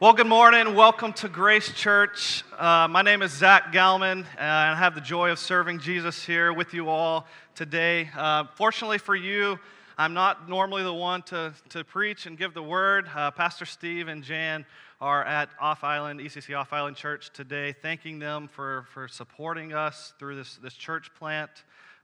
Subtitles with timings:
[0.00, 0.74] Well, good morning.
[0.74, 2.42] Welcome to Grace Church.
[2.58, 6.54] Uh, my name is Zach Galman, and I have the joy of serving Jesus here
[6.54, 8.08] with you all today.
[8.16, 9.58] Uh, fortunately for you,
[9.98, 13.10] I'm not normally the one to, to preach and give the word.
[13.14, 14.64] Uh, Pastor Steve and Jan
[15.02, 20.14] are at Off Island, ECC Off Island Church today, thanking them for, for supporting us
[20.18, 21.50] through this, this church plant,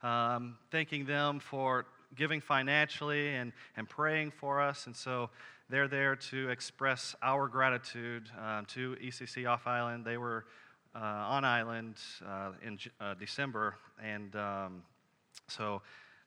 [0.03, 4.85] um, thanking them for giving financially and, and praying for us.
[4.85, 5.31] And so
[5.69, 10.05] they're there to express our gratitude um, to ECC Off Island.
[10.05, 10.45] They were
[10.95, 14.83] uh, on island uh, in uh, December, and um,
[15.49, 15.83] so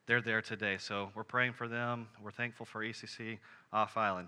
[0.08, 0.78] they're there today.
[0.78, 2.08] So we're praying for them.
[2.22, 3.40] We're thankful for ECC
[3.72, 4.28] Off Island.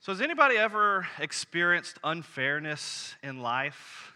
[0.00, 4.12] So, has anybody ever experienced unfairness in life?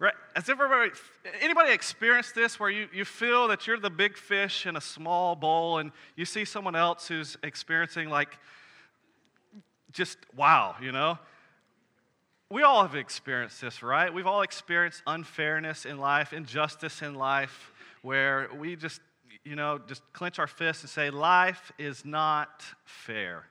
[0.00, 0.14] Right?
[0.34, 0.92] Has everybody,
[1.42, 5.36] anybody experienced this where you, you feel that you're the big fish in a small
[5.36, 8.38] bowl and you see someone else who's experiencing like
[9.92, 11.18] just wow, you know?
[12.48, 14.12] We all have experienced this, right?
[14.12, 17.70] We've all experienced unfairness in life, injustice in life,
[18.00, 19.02] where we just,
[19.44, 23.44] you know, just clench our fists and say, life is not fair.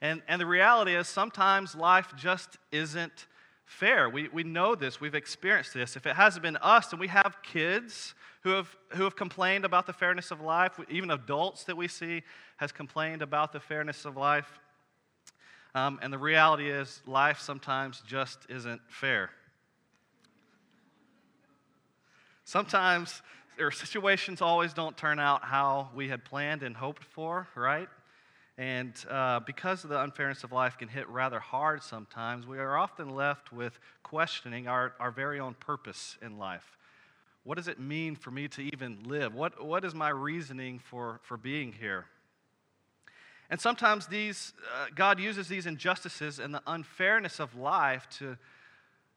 [0.00, 3.26] And, and the reality is sometimes life just isn't
[3.66, 4.08] fair.
[4.08, 5.96] We, we know this, we've experienced this.
[5.96, 9.86] If it hasn't been us, and we have kids who have, who have complained about
[9.86, 12.22] the fairness of life, even adults that we see
[12.56, 14.60] has complained about the fairness of life.
[15.74, 19.30] Um, and the reality is, life sometimes just isn't fair.
[22.44, 23.20] Sometimes
[23.60, 27.88] our situations always don't turn out how we had planned and hoped for, right?
[28.58, 32.76] And uh, because of the unfairness of life can hit rather hard sometimes, we are
[32.76, 36.76] often left with questioning our, our very own purpose in life.
[37.44, 39.34] What does it mean for me to even live?
[39.34, 42.06] What, what is my reasoning for, for being here?
[43.50, 48.36] And sometimes these, uh, God uses these injustices and the unfairness of life to,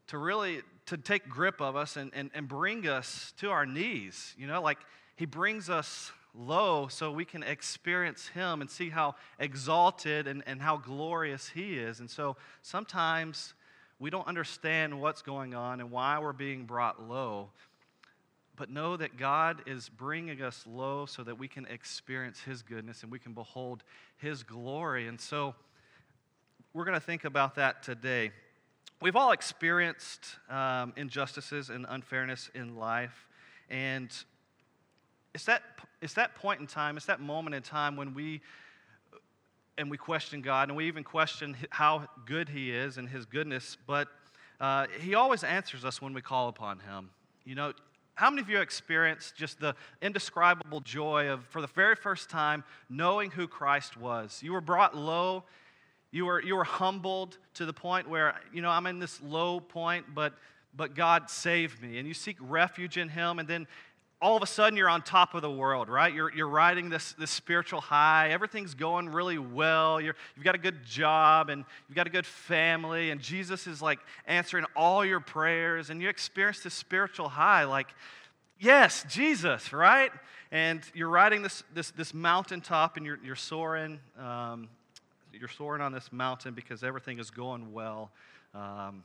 [0.08, 4.36] to really to take grip of us and, and, and bring us to our knees.
[4.38, 4.80] You know, like
[5.16, 10.62] He brings us low so we can experience Him and see how exalted and, and
[10.62, 12.00] how glorious He is.
[12.00, 13.54] And so sometimes
[14.00, 17.50] we don't understand what's going on and why we're being brought low.
[18.56, 23.04] But know that God is bringing us low so that we can experience His goodness
[23.04, 23.84] and we can behold
[24.18, 25.08] His glory.
[25.08, 25.56] And so
[26.74, 28.32] we're going to think about that today.
[29.02, 33.28] We've all experienced um, injustices and unfairness in life.
[33.70, 34.12] And
[35.34, 35.62] it's that,
[36.02, 38.42] it's that point in time, it's that moment in time when we
[39.80, 43.78] and we question God and we even question how good He is and His goodness,
[43.88, 44.10] but
[44.60, 47.10] uh, He always answers us when we call upon Him.
[47.46, 47.74] You know,
[48.16, 52.66] how many of you experienced just the indescribable joy of, for the very first time,
[52.90, 54.42] knowing who Christ was?
[54.44, 55.46] You were brought low,
[56.12, 59.62] you were, you were humbled to the point where, you know, I'm in this low
[59.62, 60.34] point, but,
[60.76, 61.98] but God saved me.
[61.98, 63.66] And you seek refuge in Him, and then
[64.22, 66.14] all of a sudden you're on top of the world, right?
[66.14, 68.30] You're, you're riding this, this spiritual high.
[68.30, 70.02] Everything's going really well.
[70.02, 73.82] You're, you've got a good job and you've got a good family, and Jesus is
[73.82, 77.88] like answering all your prayers, and you experience this spiritual high like,
[78.60, 80.12] yes, Jesus, right?
[80.52, 84.00] And you're riding this, this, this mountaintop and you're, you're soaring.
[84.20, 84.68] Um,
[85.32, 88.12] you're soaring on this mountain because everything is going well.
[88.54, 89.04] Um,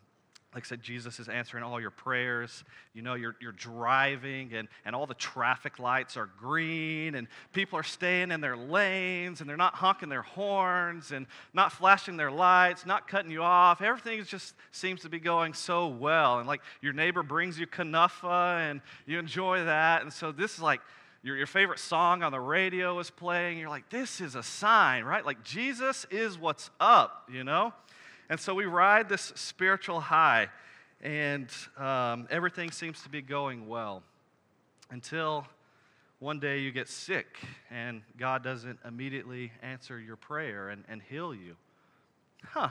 [0.54, 2.62] like I said, Jesus is answering all your prayers.
[2.94, 7.76] You know, you're, you're driving and, and all the traffic lights are green and people
[7.76, 12.30] are staying in their lanes and they're not honking their horns and not flashing their
[12.30, 13.82] lights, not cutting you off.
[13.82, 16.38] Everything just seems to be going so well.
[16.38, 20.02] And like your neighbor brings you kunafa and you enjoy that.
[20.02, 20.80] And so this is like
[21.24, 23.58] your, your favorite song on the radio is playing.
[23.58, 25.26] You're like, this is a sign, right?
[25.26, 27.72] Like Jesus is what's up, you know?
[28.30, 30.48] And so we ride this spiritual high,
[31.02, 34.02] and um, everything seems to be going well
[34.90, 35.46] until
[36.20, 37.38] one day you get sick
[37.70, 41.56] and God doesn't immediately answer your prayer and, and heal you.
[42.44, 42.70] Huh.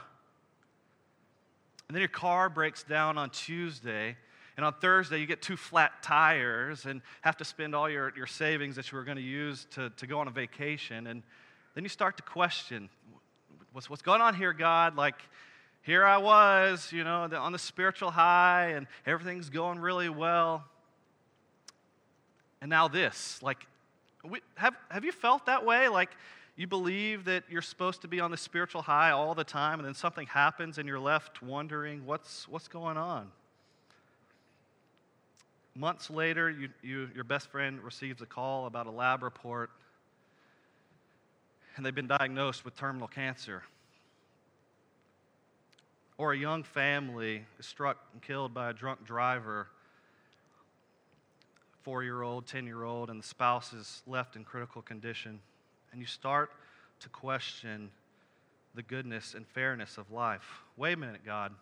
[1.88, 4.18] And then your car breaks down on Tuesday,
[4.58, 8.26] and on Thursday you get two flat tires and have to spend all your, your
[8.26, 11.06] savings that you were going to use to, to go on a vacation.
[11.06, 11.22] And
[11.76, 12.90] then you start to question
[13.74, 14.96] what's, what's going on here, God?
[14.96, 15.16] Like,
[15.82, 20.64] here I was, you know, on the spiritual high, and everything's going really well.
[22.62, 23.42] And now this.
[23.42, 23.66] Like,
[24.24, 25.90] we, have, have you felt that way?
[25.90, 26.12] Like,
[26.56, 29.88] you believe that you're supposed to be on the spiritual high all the time, and
[29.88, 33.30] then something happens, and you're left wondering, what's, what's going on?
[35.76, 39.72] Months later, you, you, your best friend receives a call about a lab report
[41.76, 43.64] and they've been diagnosed with terminal cancer.
[46.18, 49.68] Or a young family is struck and killed by a drunk driver,
[51.82, 55.40] four year old, 10 year old, and the spouse is left in critical condition.
[55.92, 56.52] And you start
[57.00, 57.90] to question
[58.76, 60.62] the goodness and fairness of life.
[60.78, 61.54] Wait a minute, God.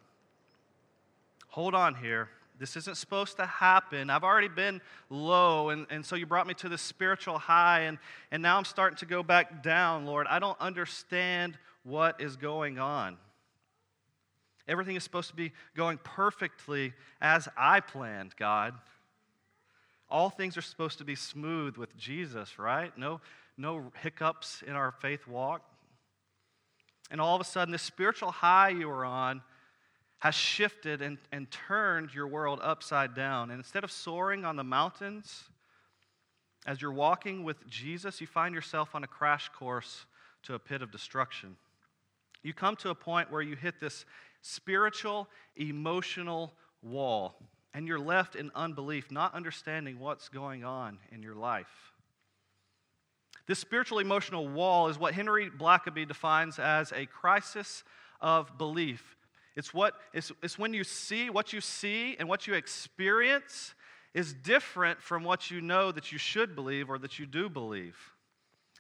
[1.50, 2.30] Hold on here.
[2.62, 4.12] This isn't supposed to happen.
[4.12, 7.98] I've already been low, and, and so you brought me to this spiritual high, and,
[8.30, 10.28] and now I'm starting to go back down, Lord.
[10.30, 13.18] I don't understand what is going on.
[14.68, 18.76] Everything is supposed to be going perfectly as I planned, God.
[20.08, 22.96] All things are supposed to be smooth with Jesus, right?
[22.96, 23.22] No,
[23.58, 25.64] no hiccups in our faith walk.
[27.10, 29.42] And all of a sudden, this spiritual high you were on
[30.22, 33.50] has shifted and, and turned your world upside down.
[33.50, 35.46] And instead of soaring on the mountains,
[36.68, 40.06] as you're walking with Jesus, you find yourself on a crash course
[40.44, 41.56] to a pit of destruction.
[42.44, 44.06] You come to a point where you hit this
[44.44, 46.54] spiritual, emotional
[46.84, 47.36] wall,
[47.74, 51.94] and you're left in unbelief, not understanding what's going on in your life.
[53.48, 57.84] This spiritual emotional wall is what Henry Blackaby defines as a crisis
[58.22, 59.16] of belief.
[59.56, 63.74] It's, what, it's, it's when you see what you see and what you experience
[64.14, 67.98] is different from what you know that you should believe or that you do believe.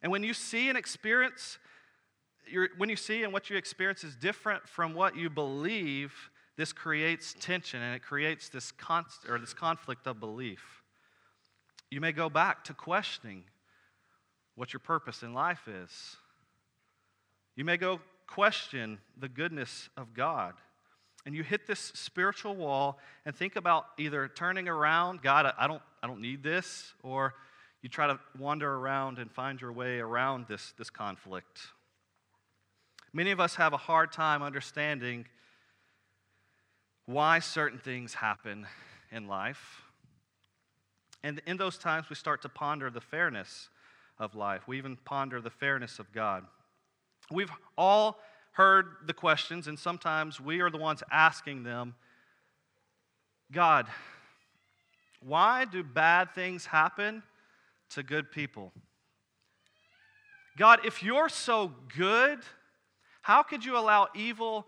[0.01, 1.57] And when you see and experience,
[2.77, 6.13] when you see and what you experience is different from what you believe,
[6.57, 10.83] this creates tension and it creates this, const, or this conflict of belief.
[11.89, 13.43] You may go back to questioning
[14.55, 16.17] what your purpose in life is.
[17.55, 17.99] You may go
[18.31, 20.53] question the goodness of God.
[21.25, 25.81] And you hit this spiritual wall and think about either turning around, God, I don't,
[26.01, 27.35] I don't need this, or
[27.81, 31.59] you try to wander around and find your way around this, this conflict.
[33.13, 35.25] Many of us have a hard time understanding
[37.05, 38.65] why certain things happen
[39.11, 39.83] in life.
[41.21, 43.69] And in those times, we start to ponder the fairness
[44.17, 44.67] of life.
[44.67, 46.45] We even ponder the fairness of God.
[47.31, 48.19] We've all
[48.53, 51.95] heard the questions, and sometimes we are the ones asking them
[53.51, 53.87] God,
[55.19, 57.21] why do bad things happen
[57.89, 58.71] to good people?
[60.57, 62.39] God, if you're so good,
[63.21, 64.67] how could you allow evil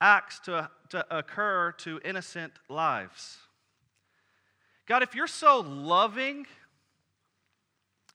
[0.00, 3.38] acts to, to occur to innocent lives?
[4.86, 6.46] God, if you're so loving,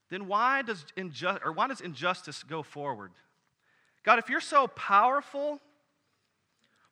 [0.09, 3.11] then why does, inju- or why does injustice go forward?
[4.03, 5.59] God, if you're so powerful,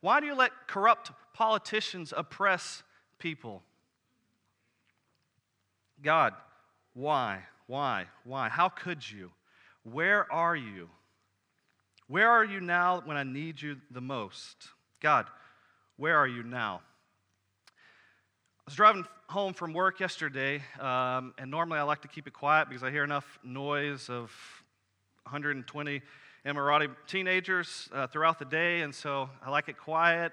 [0.00, 2.82] why do you let corrupt politicians oppress
[3.18, 3.62] people?
[6.02, 6.34] God,
[6.94, 7.44] why?
[7.66, 8.06] Why?
[8.24, 8.48] Why?
[8.48, 9.30] How could you?
[9.82, 10.88] Where are you?
[12.06, 14.68] Where are you now when I need you the most?
[15.00, 15.26] God,
[15.96, 16.80] where are you now?
[17.68, 22.32] I was driving home from work yesterday, um, and normally I like to keep it
[22.32, 24.30] quiet because I hear enough noise of
[25.24, 26.02] 120
[26.48, 30.32] Emirati teenagers uh, throughout the day, and so I like it quiet.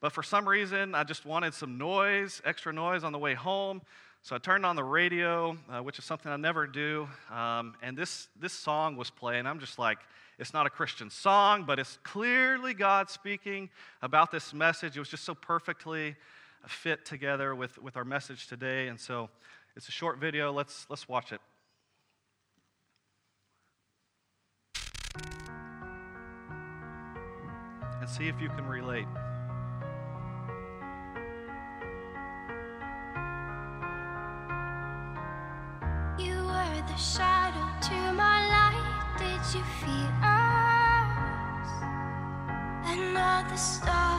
[0.00, 3.82] But for some reason, I just wanted some noise, extra noise on the way home.
[4.22, 7.94] So I turned on the radio, uh, which is something I never do, um, and
[7.94, 9.46] this, this song was playing.
[9.46, 9.98] I'm just like,
[10.38, 13.68] it's not a Christian song, but it's clearly God speaking
[14.00, 14.96] about this message.
[14.96, 16.16] It was just so perfectly
[16.66, 18.88] fit together with, with our message today.
[18.88, 19.28] And so
[19.76, 20.52] it's a short video.
[20.52, 21.40] Let's, let's watch it.
[28.00, 29.06] And see if you can relate.
[36.18, 39.16] You were the shadow to my light.
[39.18, 41.68] Did you feel us?
[42.86, 44.09] Another star,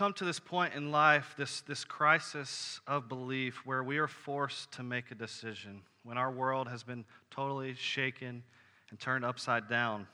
[0.00, 4.72] come to this point in life, this, this crisis of belief, where we are forced
[4.72, 8.42] to make a decision, when our world has been totally shaken
[8.88, 10.06] and turned upside down.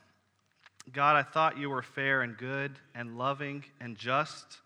[0.91, 4.57] God, I thought you were fair and good and loving and just.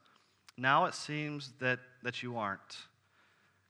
[0.57, 2.77] Now it seems that, that you aren't.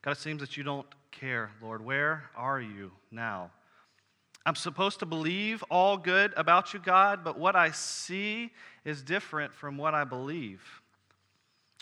[0.03, 1.83] God, it seems that you don't care, Lord.
[1.83, 3.51] Where are you now?
[4.45, 8.51] I'm supposed to believe all good about you, God, but what I see
[8.85, 10.80] is different from what I believe.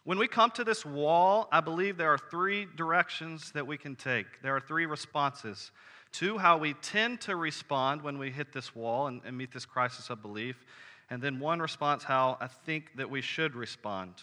[0.06, 3.96] When we come to this wall, I believe there are three directions that we can
[3.96, 4.42] take.
[4.42, 5.72] There are three responses
[6.14, 9.66] to how we tend to respond when we hit this wall and, and meet this
[9.66, 10.66] crisis of belief,
[11.10, 14.14] and then one response how I think that we should respond.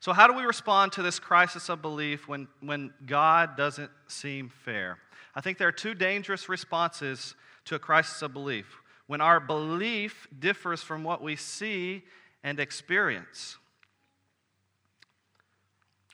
[0.00, 4.48] So, how do we respond to this crisis of belief when, when God doesn't seem
[4.48, 4.98] fair?
[5.34, 7.34] I think there are two dangerous responses
[7.66, 8.80] to a crisis of belief.
[9.08, 12.02] When our belief differs from what we see
[12.44, 13.56] and experience.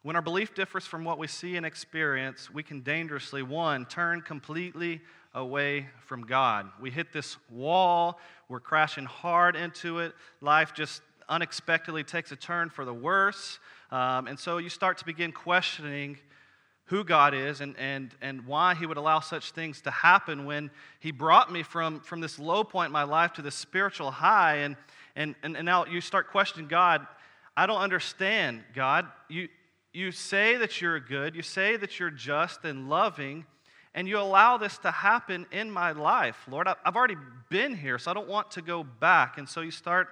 [0.04, 4.20] When our belief differs from what we see and experience, we can dangerously, one, turn
[4.20, 5.00] completely
[5.32, 6.68] away from God.
[6.78, 8.20] We hit this wall,
[8.50, 10.12] we're crashing hard into it.
[10.42, 13.58] Life just unexpectedly takes a turn for the worse.
[13.90, 16.18] Um, and so you start to begin questioning
[16.84, 20.70] who God is and, and, and why He would allow such things to happen when
[21.00, 24.56] He brought me from, from this low point in my life to this spiritual high.
[24.56, 24.76] And,
[25.16, 27.06] and, and, and now you start questioning God.
[27.56, 29.06] I don't understand, God.
[29.30, 29.48] You,
[29.94, 33.46] you say that you're good, you say that you're just and loving,
[33.94, 36.36] and you allow this to happen in my life.
[36.50, 37.16] Lord, I've already
[37.48, 39.38] been here, so I don't want to go back.
[39.38, 40.08] And so you start,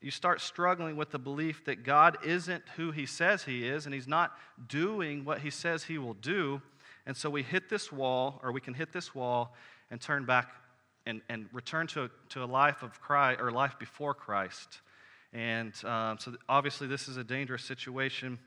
[0.00, 3.94] you start struggling with the belief that God isn't who he says he is, and
[3.94, 4.32] he's not
[4.68, 6.60] doing what he says he will do.
[7.06, 9.54] And so we hit this wall, or we can hit this wall
[9.92, 10.50] and turn back
[11.06, 14.80] and, and return to a, to a life of Christ, or life before Christ.
[15.32, 18.40] And um, so obviously, this is a dangerous situation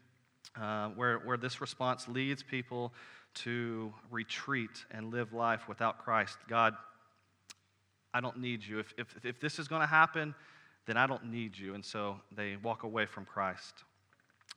[0.59, 2.93] uh, where, where this response leads people
[3.35, 6.37] to retreat and live life without Christ.
[6.47, 6.73] God,
[8.13, 8.79] I don't need you.
[8.79, 10.33] If, if, if this is going to happen,
[10.85, 11.73] then I don't need you.
[11.73, 13.83] And so they walk away from Christ.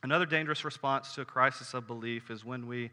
[0.01, 2.91] Another dangerous response to a crisis of belief is when we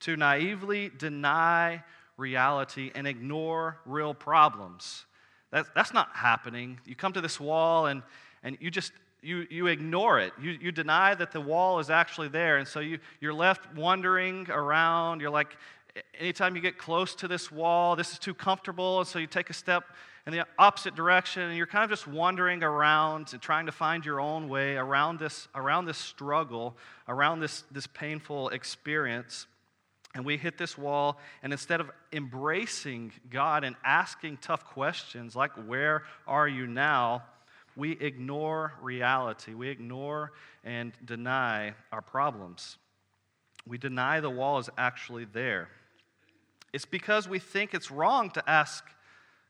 [0.00, 1.82] to naively deny
[2.16, 5.06] reality and ignore real problems.
[5.50, 6.80] That, that's not happening.
[6.84, 8.02] You come to this wall and,
[8.42, 10.32] and you just you, you ignore it.
[10.40, 12.58] You, you deny that the wall is actually there.
[12.58, 15.20] And so you, you're left wandering around.
[15.20, 15.56] You're like,
[16.18, 19.00] anytime you get close to this wall, this is too comfortable.
[19.00, 19.84] And so you take a step
[20.26, 24.04] in the opposite direction and you're kind of just wandering around and trying to find
[24.04, 26.76] your own way around this, around this struggle,
[27.08, 29.46] around this, this painful experience.
[30.14, 35.52] And we hit this wall, and instead of embracing God and asking tough questions like,
[35.66, 37.24] Where are you now?
[37.78, 39.54] We ignore reality.
[39.54, 40.32] We ignore
[40.64, 42.76] and deny our problems.
[43.66, 45.68] We deny the wall is actually there.
[46.72, 48.84] It's because we think it's wrong to ask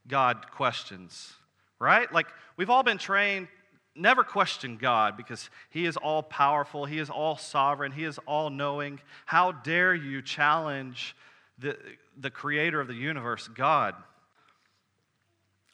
[0.06, 1.32] God questions,
[1.78, 2.12] right?
[2.12, 2.26] Like
[2.58, 3.48] we've all been trained
[3.96, 8.50] never question God because He is all powerful, He is all sovereign, He is all
[8.50, 9.00] knowing.
[9.24, 11.16] How dare you challenge
[11.58, 11.78] the,
[12.16, 13.94] the creator of the universe, God?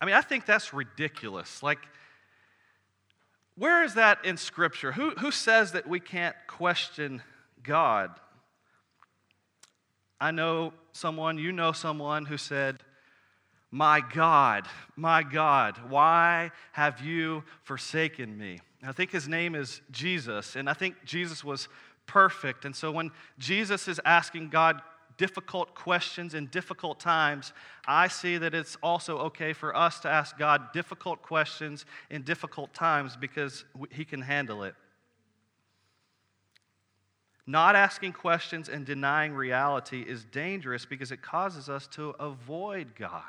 [0.01, 1.63] I mean, I think that's ridiculous.
[1.63, 1.81] Like,
[3.57, 4.93] where is that in Scripture?
[4.93, 7.23] Who, who says that we can't question
[7.63, 8.11] God?
[10.21, 12.79] I know someone, you know someone who said,
[13.71, 18.59] My God, my God, why have you forsaken me?
[18.83, 21.69] I think his name is Jesus, and I think Jesus was
[22.07, 22.65] perfect.
[22.65, 24.81] And so when Jesus is asking God
[25.17, 27.53] difficult questions in difficult times,
[27.87, 32.75] I see that it's also okay for us to ask God difficult questions in difficult
[32.75, 34.75] times because He can handle it.
[37.47, 43.23] Not asking questions and denying reality is dangerous because it causes us to avoid God.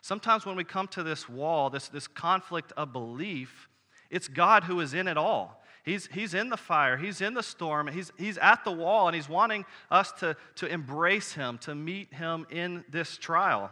[0.00, 3.68] Sometimes when we come to this wall, this, this conflict of belief,
[4.10, 5.63] it's God who is in it all.
[5.84, 9.14] He's, he's in the fire, he's in the storm, he's, he's at the wall, and
[9.14, 13.70] he's wanting us to, to embrace him, to meet him in this trial.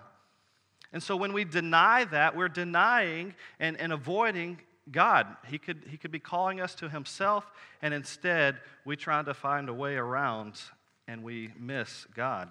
[0.92, 5.26] And so when we deny that, we're denying and, and avoiding God.
[5.48, 7.50] He could, he could be calling us to himself,
[7.80, 10.60] and instead, we try to find a way around
[11.08, 12.50] and we miss God.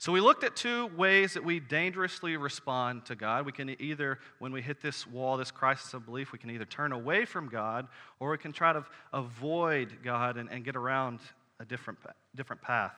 [0.00, 3.44] So we looked at two ways that we dangerously respond to God.
[3.44, 6.64] We can either, when we hit this wall, this crisis of belief, we can either
[6.64, 7.86] turn away from God
[8.18, 11.20] or we can try to avoid God and, and get around
[11.60, 11.98] a different,
[12.34, 12.94] different path.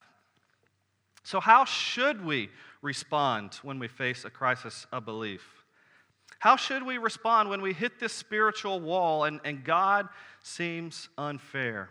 [1.24, 2.50] So, how should we
[2.82, 5.42] respond when we face a crisis of belief?
[6.38, 10.08] How should we respond when we hit this spiritual wall and, and God
[10.40, 11.90] seems unfair?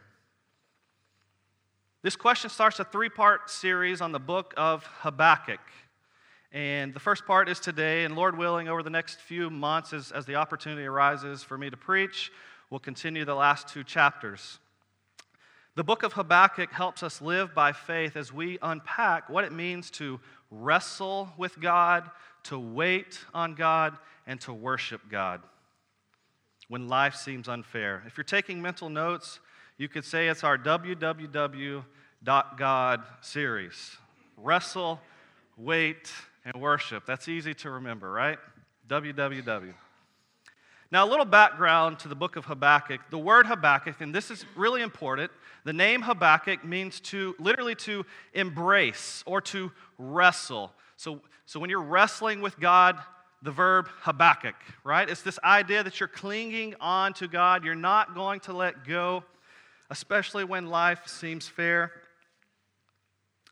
[2.03, 5.59] This question starts a three part series on the book of Habakkuk.
[6.51, 10.11] And the first part is today, and Lord willing, over the next few months, as,
[10.11, 12.31] as the opportunity arises for me to preach,
[12.71, 14.57] we'll continue the last two chapters.
[15.75, 19.91] The book of Habakkuk helps us live by faith as we unpack what it means
[19.91, 22.09] to wrestle with God,
[22.45, 25.43] to wait on God, and to worship God
[26.67, 28.01] when life seems unfair.
[28.07, 29.39] If you're taking mental notes,
[29.81, 31.83] you could say it's our www.god
[33.21, 33.97] series.
[34.37, 35.01] Wrestle,
[35.57, 36.11] wait,
[36.45, 37.07] and worship.
[37.07, 38.37] That's easy to remember, right?
[38.87, 39.73] www.
[40.91, 43.01] Now, a little background to the book of Habakkuk.
[43.09, 45.31] The word Habakkuk, and this is really important,
[45.63, 50.73] the name Habakkuk means to literally to embrace or to wrestle.
[50.95, 52.99] So, so when you're wrestling with God,
[53.41, 55.09] the verb Habakkuk, right?
[55.09, 57.63] It's this idea that you're clinging on to God.
[57.63, 59.23] You're not going to let go,
[59.91, 61.91] especially when life seems fair.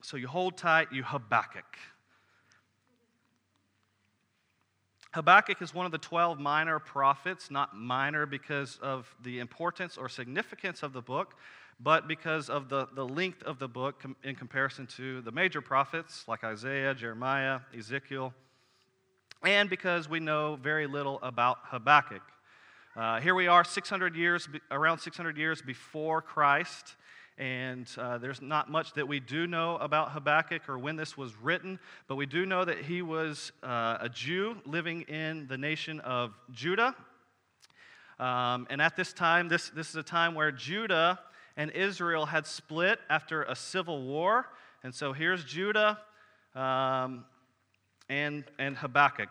[0.02, 1.78] So you hold tight, you Habakkuk.
[5.12, 10.08] Habakkuk is one of the 12 minor prophets, not minor because of the importance or
[10.08, 11.36] significance of the book,
[11.78, 16.24] but because of the, the length of the book in comparison to the major prophets
[16.28, 18.34] like Isaiah, Jeremiah, Ezekiel,
[19.44, 22.22] and because we know very little about Habakkuk.
[22.96, 26.96] Uh, here we are 600 years, around 600 years before Christ.
[27.38, 31.36] And uh, there's not much that we do know about Habakkuk or when this was
[31.36, 36.00] written, but we do know that he was uh, a Jew living in the nation
[36.00, 36.96] of Judah.
[38.20, 41.20] Um, and at this time, this, this is a time where Judah
[41.56, 44.48] and Israel had split after a civil war.
[44.84, 46.00] And so here's Judah
[46.56, 47.24] um,
[48.10, 49.30] and, and Habakkuk.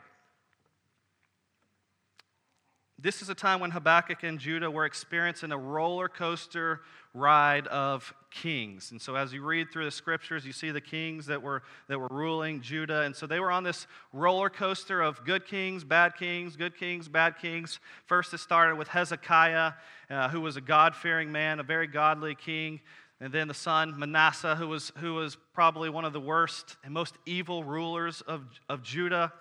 [3.00, 6.80] This is a time when Habakkuk and Judah were experiencing a roller coaster
[7.14, 8.90] ride of kings.
[8.90, 11.96] And so as you read through the scriptures, you see the kings that were, that
[11.96, 13.02] were ruling Judah.
[13.02, 17.06] And so they were on this roller coaster of good kings, bad kings, good kings,
[17.06, 17.78] bad kings.
[18.06, 19.74] First, it started with Hezekiah,
[20.10, 22.80] uh, who was a God fearing man, a very godly king.
[23.20, 26.92] And then the son, Manasseh, who was, who was probably one of the worst and
[26.92, 29.32] most evil rulers of, of Judah.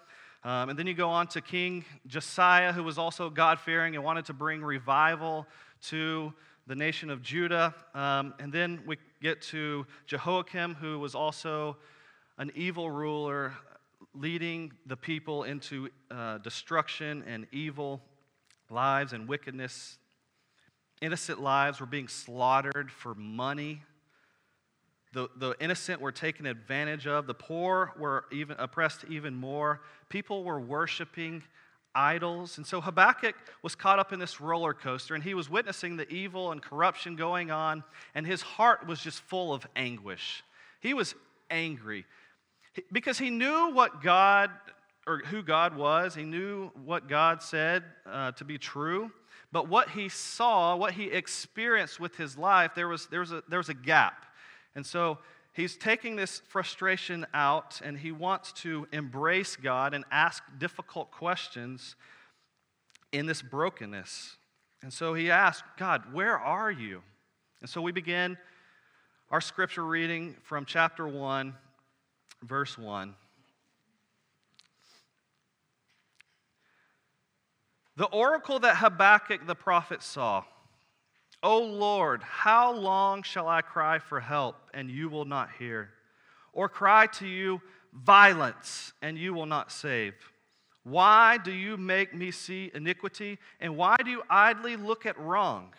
[0.47, 4.03] Um, and then you go on to King Josiah, who was also God fearing and
[4.05, 5.45] wanted to bring revival
[5.87, 6.31] to
[6.67, 7.75] the nation of Judah.
[7.93, 11.75] Um, and then we get to Jehoiakim, who was also
[12.37, 13.55] an evil ruler,
[14.13, 18.01] leading the people into uh, destruction and evil
[18.69, 19.97] lives and wickedness.
[21.01, 23.81] Innocent lives were being slaughtered for money.
[25.13, 27.27] The, the innocent were taken advantage of.
[27.27, 29.81] The poor were even oppressed even more.
[30.09, 31.43] People were worshiping
[31.95, 32.57] idols.
[32.57, 36.07] And so Habakkuk was caught up in this roller coaster, and he was witnessing the
[36.09, 40.43] evil and corruption going on, and his heart was just full of anguish.
[40.79, 41.15] He was
[41.49, 42.05] angry
[42.91, 44.51] because he knew what God
[45.07, 49.09] or who God was, he knew what God said uh, to be true.
[49.53, 53.41] But what he saw, what he experienced with his life, there was, there was, a,
[53.47, 54.25] there was a gap.
[54.77, 55.17] And so
[55.53, 61.95] he's taking this frustration out and he wants to embrace God and ask difficult questions
[63.11, 64.37] in this brokenness.
[64.83, 67.01] And so he asks, God, where are you?
[67.61, 68.37] And so we begin
[69.31, 71.55] our scripture reading from chapter 1,
[72.43, 73.15] verse 1.
[77.95, 80.43] The oracle that Habakkuk the prophet saw.
[81.43, 85.91] O Lord, how long shall I cry for help and you will not hear?
[86.51, 87.61] Or cry to you
[87.93, 90.15] violence and you will not save?
[90.83, 95.73] Why do you make me see iniquity and why do you idly look at wrong?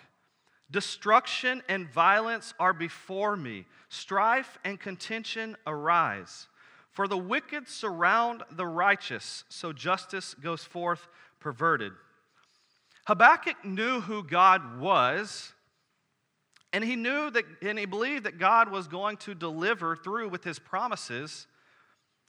[0.70, 6.46] Destruction and violence are before me, strife and contention arise.
[6.90, 11.08] For the wicked surround the righteous, so justice goes forth
[11.40, 11.92] perverted.
[13.08, 15.54] Habakkuk knew who God was,
[16.74, 20.44] and he knew that, and he believed that God was going to deliver through with
[20.44, 21.46] his promises.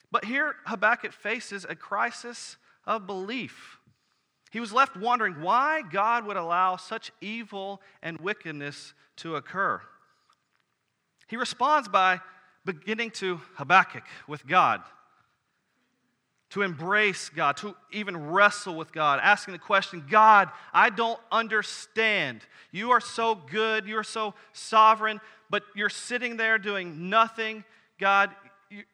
[0.10, 3.78] But here, Habakkuk faces a crisis of belief.
[4.52, 9.82] He was left wondering why God would allow such evil and wickedness to occur.
[11.28, 12.22] He responds by
[12.64, 14.82] beginning to Habakkuk with God
[16.52, 22.42] to embrace God, to even wrestle with God, asking the question God, I don't understand.
[22.72, 27.64] You are so good, you are so sovereign, but you're sitting there doing nothing.
[28.00, 28.32] God,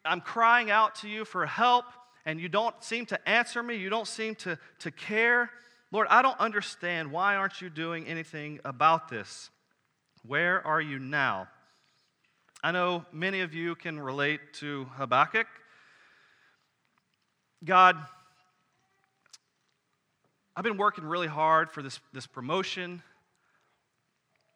[0.04, 1.84] I'm crying out to you for help,
[2.24, 3.76] and you don't seem to answer me.
[3.76, 5.50] You don't seem to, to care.
[5.92, 7.12] Lord, I don't understand.
[7.12, 9.50] Why aren't you doing anything about this?
[10.26, 11.48] Where are you now?
[12.62, 15.46] I know many of you can relate to Habakkuk.
[17.66, 17.96] God,
[20.54, 23.02] I've been working really hard for this, this promotion.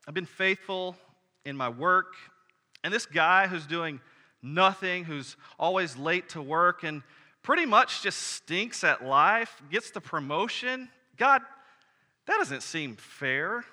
[0.07, 0.95] I've been faithful
[1.45, 2.15] in my work.
[2.85, 4.01] And this guy who's doing
[4.43, 7.03] nothing, who's always late to work and
[7.43, 10.89] pretty much just stinks at life, gets the promotion.
[11.17, 11.43] God,
[12.27, 13.65] that doesn't seem fair.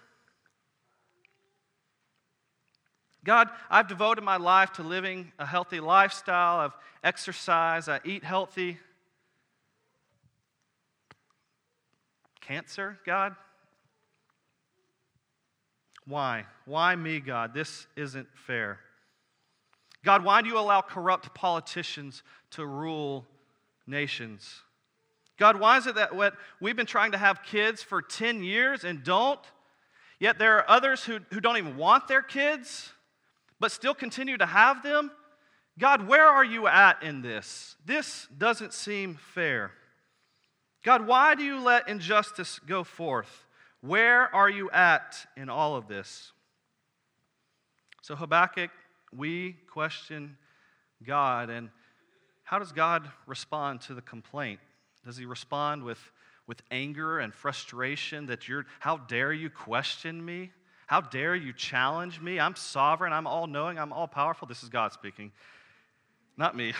[3.24, 6.62] God, I've devoted my life to living a healthy lifestyle.
[6.62, 8.80] I've exercised, I eat healthy.
[12.48, 13.36] Cancer, God?
[16.06, 16.46] Why?
[16.66, 17.54] Why me, God?
[17.54, 18.80] This isn't fair.
[20.06, 23.26] God, why do you allow corrupt politicians to rule
[23.86, 24.62] nations?
[25.38, 28.86] God, why is it that what we've been trying to have kids for 10 years
[28.86, 29.42] and don't?
[30.18, 32.94] Yet there are others who, who don't even want their kids,
[33.60, 35.12] but still continue to have them?
[35.78, 37.76] God, where are you at in this?
[37.86, 39.72] This doesn't seem fair.
[40.88, 43.46] God, why do you let injustice go forth?
[43.82, 46.32] Where are you at in all of this?
[48.02, 48.72] So, Habakkuk,
[49.12, 50.38] we question
[51.06, 51.72] God, and
[52.46, 54.62] how does God respond to the complaint?
[55.06, 56.00] Does he respond with,
[56.48, 60.52] with anger and frustration that you're, how dare you question me?
[60.86, 62.40] How dare you challenge me?
[62.40, 64.48] I'm sovereign, I'm all knowing, I'm all powerful.
[64.48, 65.34] This is God speaking,
[66.38, 66.72] not me.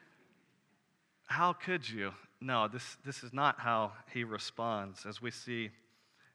[1.26, 2.12] how could you?
[2.40, 5.70] No, this, this is not how he responds, as we see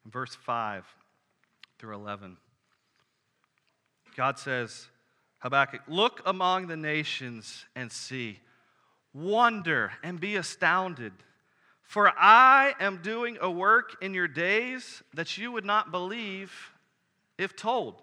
[0.06, 0.86] in verse 5
[1.80, 2.38] through 11.
[4.16, 4.88] God says,
[5.40, 8.40] Habakkuk, look among the nations and see,
[9.14, 11.14] wonder and be astounded.
[11.82, 16.72] For I am doing a work in your days that you would not believe
[17.38, 18.02] if told.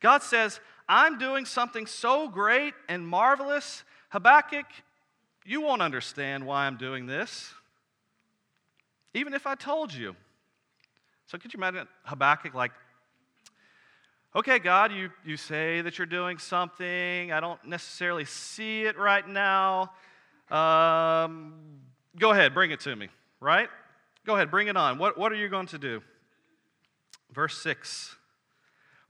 [0.00, 3.84] God says, I'm doing something so great and marvelous.
[4.10, 4.66] Habakkuk,
[5.44, 7.52] you won't understand why I'm doing this,
[9.12, 10.16] even if I told you.
[11.26, 12.72] So, could you imagine Habakkuk like,
[14.34, 17.32] okay, God, you, you say that you're doing something.
[17.32, 19.92] I don't necessarily see it right now.
[20.50, 21.54] Um,
[22.18, 23.08] go ahead, bring it to me,
[23.40, 23.68] right?
[24.26, 24.98] Go ahead, bring it on.
[24.98, 26.02] What, what are you going to do?
[27.32, 28.16] Verse 6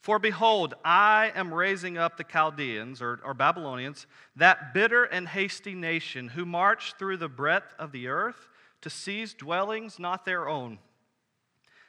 [0.04, 5.74] for behold, I am raising up the Chaldeans, or, or, Babylonians, that bitter and hasty
[5.74, 8.50] nation, who march through the breadth of the earth
[8.82, 10.78] to seize dwellings not their own.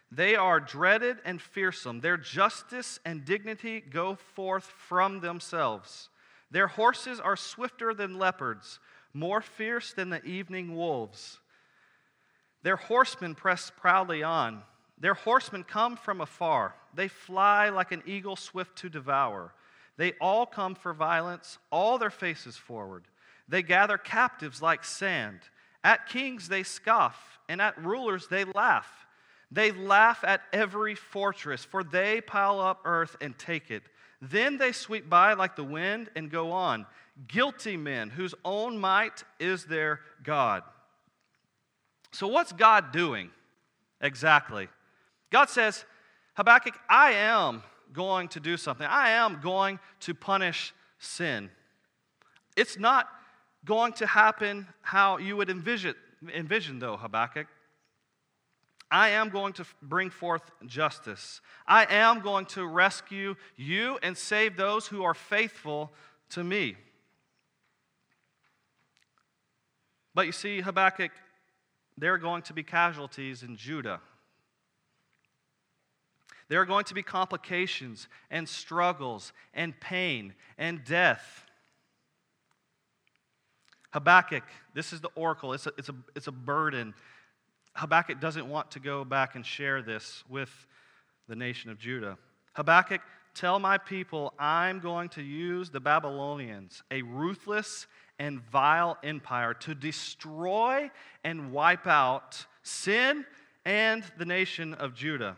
[0.09, 1.99] They are dreaded and fearsome.
[1.99, 6.07] Their justice and dignity go forth from themselves.
[6.49, 8.79] Their horses are swifter than leopards,
[9.13, 11.41] more fierce than the evening wolves.
[12.63, 14.63] Their horsemen press proudly on.
[14.99, 16.75] Their horsemen come from afar.
[16.93, 19.53] They fly like an eagle swift to devour.
[19.97, 23.05] They all come for violence, all their faces forward.
[23.47, 25.39] They gather captives like sand.
[25.83, 29.05] At kings they scoff, and at rulers they laugh.
[29.51, 33.83] They laugh at every fortress, for they pile up earth and take it.
[34.21, 36.85] Then they sweep by like the wind and go on.
[37.27, 40.63] Guilty men whose own might is their God.
[42.11, 43.29] So, what's God doing
[44.01, 44.67] exactly?
[45.35, 45.83] God says,
[46.35, 48.87] Habakkuk, I am going to do something.
[48.89, 51.49] I am going to punish sin.
[52.55, 53.09] It's not
[53.65, 55.93] going to happen how you would envision,
[56.33, 57.47] envision though, Habakkuk.
[58.89, 61.41] I am going to bring forth justice.
[61.67, 65.91] I am going to rescue you and save those who are faithful
[66.29, 66.77] to me.
[70.13, 71.11] But you see, Habakkuk,
[71.97, 73.99] there are going to be casualties in Judah.
[76.47, 81.45] There are going to be complications and struggles and pain and death.
[83.91, 86.93] Habakkuk, this is the oracle, it's a, it's a, it's a burden.
[87.75, 90.49] Habakkuk doesn't want to go back and share this with
[91.27, 92.17] the nation of Judah.
[92.53, 93.01] Habakkuk,
[93.33, 97.87] tell my people I'm going to use the Babylonians, a ruthless
[98.19, 100.91] and vile empire, to destroy
[101.23, 103.25] and wipe out sin
[103.65, 105.37] and the nation of Judah.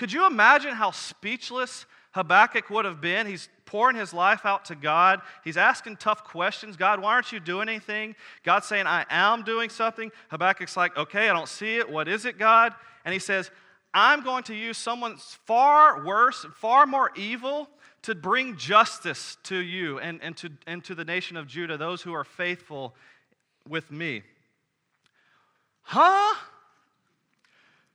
[0.00, 3.26] Could you imagine how speechless Habakkuk would have been?
[3.26, 5.20] He's pouring his life out to God.
[5.44, 6.78] He's asking tough questions.
[6.78, 8.16] God, why aren't you doing anything?
[8.42, 10.10] God's saying, I am doing something.
[10.30, 11.90] Habakkuk's like, okay, I don't see it.
[11.90, 12.74] What is it, God?
[13.04, 13.50] And he says,
[13.92, 17.68] I'm going to use someone far worse, far more evil,
[18.00, 22.00] to bring justice to you and, and, to, and to the nation of Judah, those
[22.00, 22.94] who are faithful
[23.68, 24.22] with me.
[25.82, 26.34] Huh?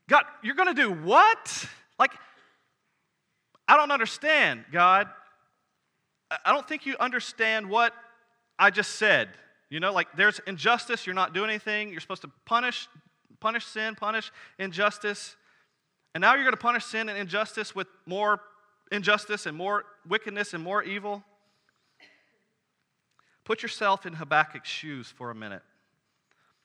[0.07, 1.67] God, you're going to do what?
[1.97, 2.11] Like,
[3.67, 5.07] I don't understand, God.
[6.43, 7.93] I don't think you understand what
[8.57, 9.29] I just said.
[9.69, 12.87] You know, like there's injustice, you're not doing anything, you're supposed to punish
[13.39, 15.35] punish sin, punish injustice.
[16.13, 18.41] And now you're going to punish sin and injustice with more
[18.91, 21.23] injustice and more wickedness and more evil.
[23.43, 25.61] Put yourself in Habakkuk's shoes for a minute.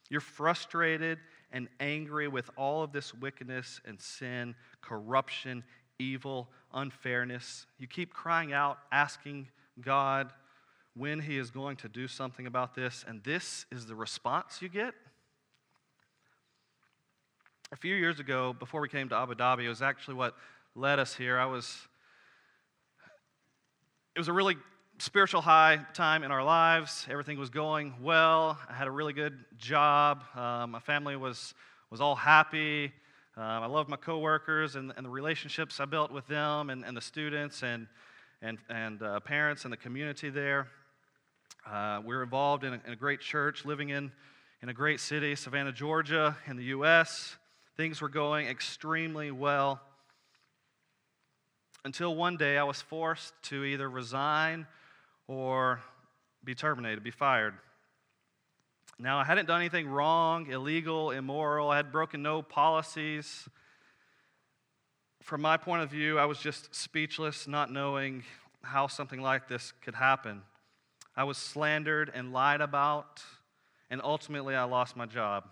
[0.09, 1.19] You're frustrated
[1.53, 5.64] and angry with all of this wickedness and sin, corruption,
[5.99, 7.66] evil, unfairness.
[7.79, 9.49] You keep crying out, asking
[9.81, 10.33] God
[10.95, 14.69] when He is going to do something about this, and this is the response you
[14.69, 14.95] get.
[17.73, 20.35] A few years ago, before we came to Abu Dhabi, it was actually what
[20.75, 21.38] led us here.
[21.38, 21.77] I was,
[24.16, 24.57] it was a really
[24.99, 27.07] spiritual high time in our lives.
[27.09, 28.59] Everything was going well.
[28.69, 30.25] I had a really good job.
[30.35, 31.55] Um, my family was,
[31.90, 32.93] was all happy.
[33.37, 36.97] Um, I love my coworkers and, and the relationships I built with them and, and
[36.97, 37.87] the students and,
[38.43, 40.66] and, and uh, parents and the community there.
[41.64, 44.11] Uh, we were involved in a, in a, great church, living in,
[44.62, 47.37] in a great city, Savannah, Georgia, in the U.S.
[47.77, 49.81] Things were going extremely well
[51.85, 54.66] until one day I was forced to either resign
[55.29, 55.81] or
[56.43, 57.55] be terminated, be fired.
[59.02, 61.70] Now, I hadn't done anything wrong, illegal, immoral.
[61.70, 63.48] I had broken no policies.
[65.22, 68.24] From my point of view, I was just speechless, not knowing
[68.60, 70.42] how something like this could happen.
[71.16, 73.22] I was slandered and lied about,
[73.88, 75.44] and ultimately I lost my job.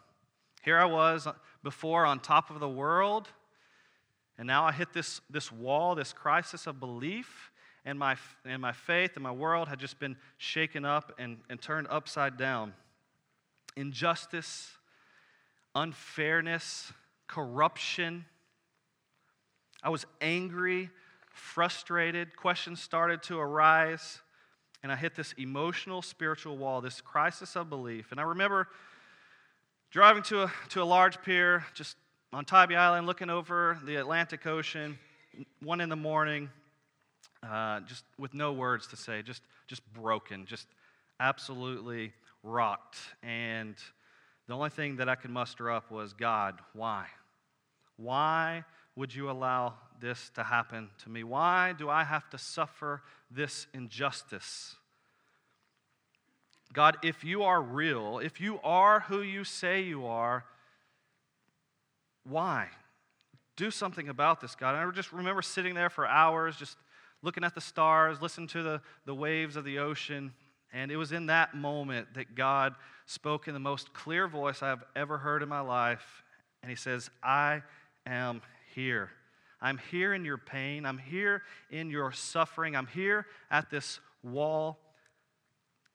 [0.63, 1.33] Here I was uh,
[1.63, 3.29] before on top of the world,
[4.37, 7.51] and now I hit this, this wall, this crisis of belief,
[7.87, 11.63] and my, and my faith and my world had just been shaken up and, and
[11.63, 12.75] turned upside down.
[13.77, 14.71] Injustice,
[15.75, 16.93] unfairness,
[17.27, 18.25] corruption.
[19.83, 20.91] I was angry,
[21.33, 24.21] frustrated, questions started to arise,
[24.83, 28.11] and I hit this emotional, spiritual wall, this crisis of belief.
[28.11, 28.69] And I remember
[29.91, 31.97] Driving to a, to a large pier just
[32.31, 34.99] on Tybee Island, looking over the Atlantic Ocean,
[35.63, 36.51] one in the morning,
[37.43, 40.67] uh, just with no words to say, just, just broken, just
[41.21, 42.97] absolutely rocked.
[43.23, 43.77] And
[44.47, 47.07] the only thing that I could muster up was God, why?
[47.97, 48.65] Why
[48.97, 51.23] would you allow this to happen to me?
[51.25, 54.77] Why do I have to suffer this injustice?
[56.73, 60.45] God, if you are real, if you are who you say you are,
[62.25, 62.69] why?
[63.57, 64.75] Do something about this, God.
[64.75, 66.77] And I just remember sitting there for hours, just
[67.23, 70.33] looking at the stars, listening to the, the waves of the ocean.
[70.73, 72.75] And it was in that moment that God
[73.07, 76.23] spoke in the most clear voice I have ever heard in my life.
[76.63, 77.63] And He says, I
[78.07, 78.43] am
[78.75, 79.11] here.
[79.61, 80.87] I'm here in your pain.
[80.87, 82.77] I'm here in your suffering.
[82.77, 84.79] I'm here at this wall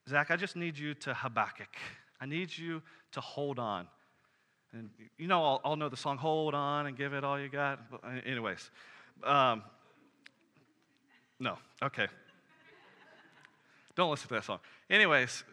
[0.10, 1.76] Zach, I just need you to Habakkuk.
[2.20, 2.82] I need you
[3.14, 3.88] to hold on.
[4.74, 7.48] And you know, I'll, I'll know the song Hold On and Give It All You
[7.48, 7.80] Got.
[8.04, 8.70] Uh, anyways,
[9.24, 9.64] um,
[11.40, 12.08] no, okay.
[13.96, 14.60] Don't listen to that song.
[14.90, 15.44] Anyways,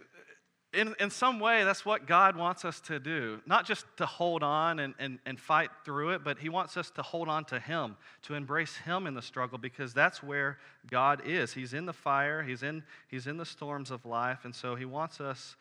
[0.73, 3.41] in, in some way, that's what God wants us to do.
[3.45, 6.91] Not just to hold on and, and, and fight through it, but He wants us
[6.93, 11.23] to hold on to Him, to embrace Him in the struggle, because that's where God
[11.27, 11.53] is.
[11.53, 14.85] He's in the fire, He's in, he's in the storms of life, and so He
[14.85, 15.57] wants us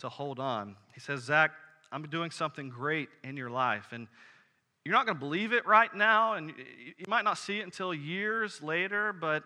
[0.00, 0.76] to hold on.
[0.92, 1.52] He says, Zach,
[1.90, 3.88] I'm doing something great in your life.
[3.92, 4.08] And
[4.84, 6.52] you're not going to believe it right now, and
[6.98, 9.42] you might not see it until years later, but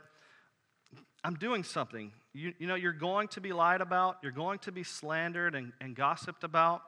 [1.23, 2.13] I'm doing something.
[2.35, 5.73] You, you know, you're going to be lied about, you're going to be slandered and,
[5.81, 6.83] and gossiped about,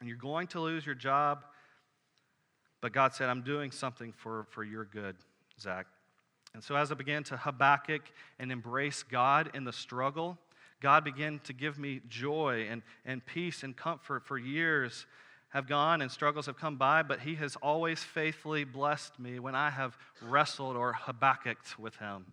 [0.00, 1.44] and you're going to lose your job.
[2.80, 5.16] But God said, I'm doing something for, for your good,
[5.60, 5.86] Zach.
[6.52, 8.02] And so as I began to Habakkuk
[8.40, 10.36] and embrace God in the struggle,
[10.80, 15.06] God began to give me joy and, and peace and comfort for years
[15.50, 19.54] have gone and struggles have come by, but He has always faithfully blessed me when
[19.54, 22.24] I have wrestled or Habakkuked with Him.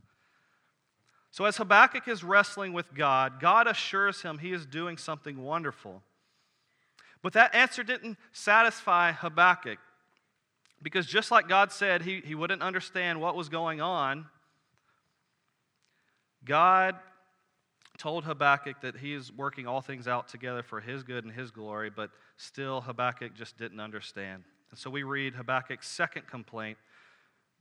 [1.31, 6.01] So, as Habakkuk is wrestling with God, God assures him he is doing something wonderful.
[7.21, 9.79] But that answer didn't satisfy Habakkuk
[10.81, 14.27] because just like God said he, he wouldn't understand what was going on,
[16.45, 16.95] God
[17.97, 21.49] told Habakkuk that he is working all things out together for his good and his
[21.49, 24.43] glory, but still Habakkuk just didn't understand.
[24.69, 26.77] And so we read Habakkuk's second complaint.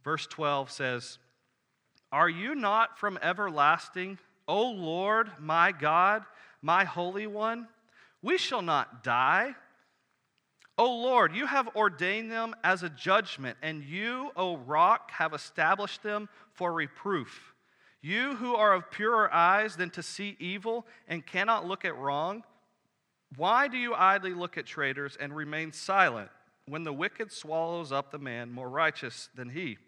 [0.05, 1.19] Verse 12 says,
[2.13, 6.25] Are you not from everlasting, O Lord, my God,
[6.63, 7.69] my Holy One?
[8.23, 9.55] We shall not die.
[10.79, 16.03] O Lord, you have ordained them as a judgment, and you, O rock, have established
[16.03, 17.55] them for reproof.
[18.03, 22.45] You who are of purer eyes than to see evil and cannot look at wrong,
[23.37, 26.31] why do you idly look at traitors and remain silent
[26.67, 29.79] when the wicked swallows up the man more righteous than he?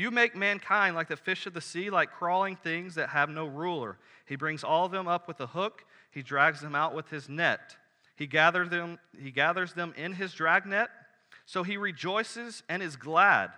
[0.00, 3.44] You make mankind like the fish of the sea, like crawling things that have no
[3.44, 3.98] ruler.
[4.24, 7.28] He brings all of them up with a hook, he drags them out with his
[7.28, 7.76] net.
[8.16, 10.88] He gathers them, he gathers them in his dragnet,
[11.44, 13.50] so he rejoices and is glad.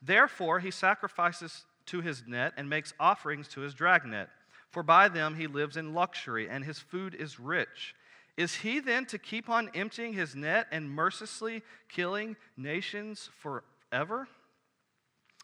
[0.00, 4.30] Therefore, he sacrifices to his net and makes offerings to his dragnet.
[4.70, 7.94] For by them he lives in luxury, and his food is rich.
[8.38, 14.28] Is he then to keep on emptying his net and mercilessly killing nations forever?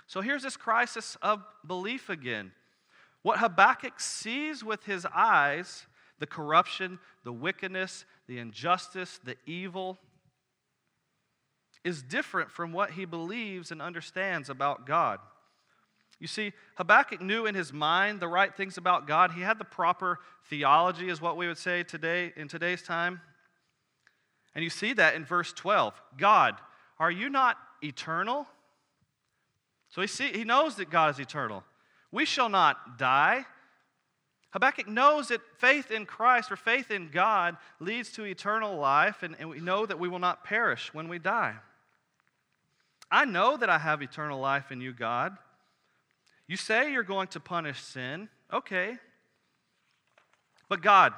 [0.06, 2.52] So here's this crisis of belief again.
[3.22, 5.86] What Habakkuk sees with his eyes
[6.18, 9.98] the corruption, the wickedness, the injustice, the evil,
[11.84, 15.20] is different from what he believes and understands about God.
[16.18, 19.32] You see, Habakkuk knew in his mind the right things about God.
[19.32, 23.20] He had the proper theology, is what we would say today in today's time.
[24.54, 26.00] And you see that in verse 12.
[26.16, 26.54] God,
[26.98, 28.46] are you not eternal?
[29.90, 31.64] So he, see, he knows that God is eternal.
[32.12, 33.44] We shall not die.
[34.50, 39.36] Habakkuk knows that faith in Christ or faith in God leads to eternal life, and,
[39.38, 41.54] and we know that we will not perish when we die.
[43.10, 45.36] I know that I have eternal life in you, God.
[46.48, 48.28] You say you're going to punish sin.
[48.52, 48.96] Okay.
[50.68, 51.12] But God,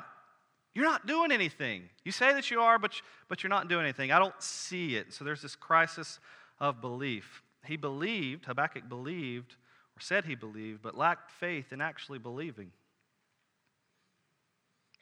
[0.74, 1.84] you're not doing anything.
[2.04, 2.92] You say that you are, but,
[3.28, 4.12] but you're not doing anything.
[4.12, 5.12] I don't see it.
[5.12, 6.18] So there's this crisis
[6.60, 7.42] of belief.
[7.66, 9.56] He believed, Habakkuk believed,
[9.96, 12.70] or said he believed, but lacked faith in actually believing.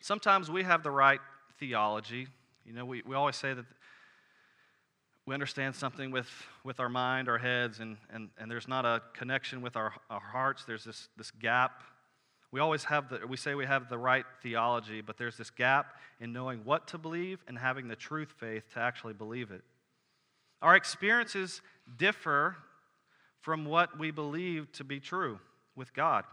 [0.01, 1.21] Sometimes we have the right
[1.59, 2.29] theology.
[2.65, 3.65] You know, we, we always say that
[5.27, 6.29] we understand something with,
[6.63, 10.21] with our mind, our heads, and, and, and there's not a connection with our, our
[10.21, 10.65] hearts.
[10.65, 11.83] There's this, this gap.
[12.53, 15.97] We always have the, we say we have the right theology, but there's this gap
[16.21, 19.63] in knowing what to believe and having the truth faith to actually believe it.
[20.63, 21.61] Our experiences
[21.97, 22.57] differ
[23.41, 25.39] from what we believe to be true
[25.77, 26.25] with God.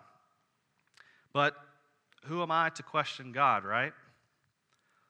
[1.33, 1.55] But
[2.25, 3.93] who am I to question God, right?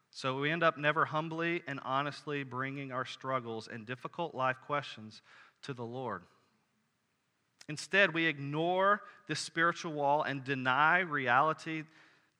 [0.09, 5.21] So we end up never humbly and honestly bringing our struggles and difficult life questions
[5.63, 6.23] to the Lord.
[7.69, 11.83] Instead, we ignore this spiritual wall and deny reality.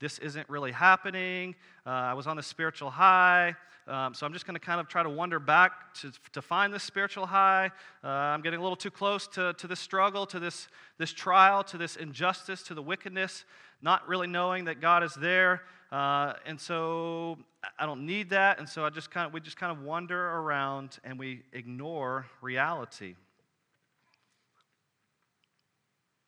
[0.03, 1.55] This isn't really happening.
[1.87, 3.55] Uh, I was on the spiritual high.
[3.87, 6.73] Um, so I'm just going to kind of try to wander back to, to find
[6.73, 7.71] this spiritual high.
[8.03, 11.63] Uh, I'm getting a little too close to, to this struggle, to this, this trial,
[11.63, 13.45] to this injustice, to the wickedness
[13.81, 15.61] not really knowing that God is there.
[15.89, 17.37] Uh, and so
[17.79, 18.59] I don't need that.
[18.59, 22.25] And so I just kind of, we just kind of wander around and we ignore
[22.41, 23.15] reality.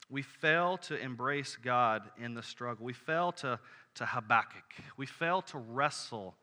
[0.09, 2.85] We fail to embrace God in the struggle.
[2.85, 3.59] We fail to,
[3.95, 4.63] to Habakkuk.
[4.97, 6.35] We fail to wrestle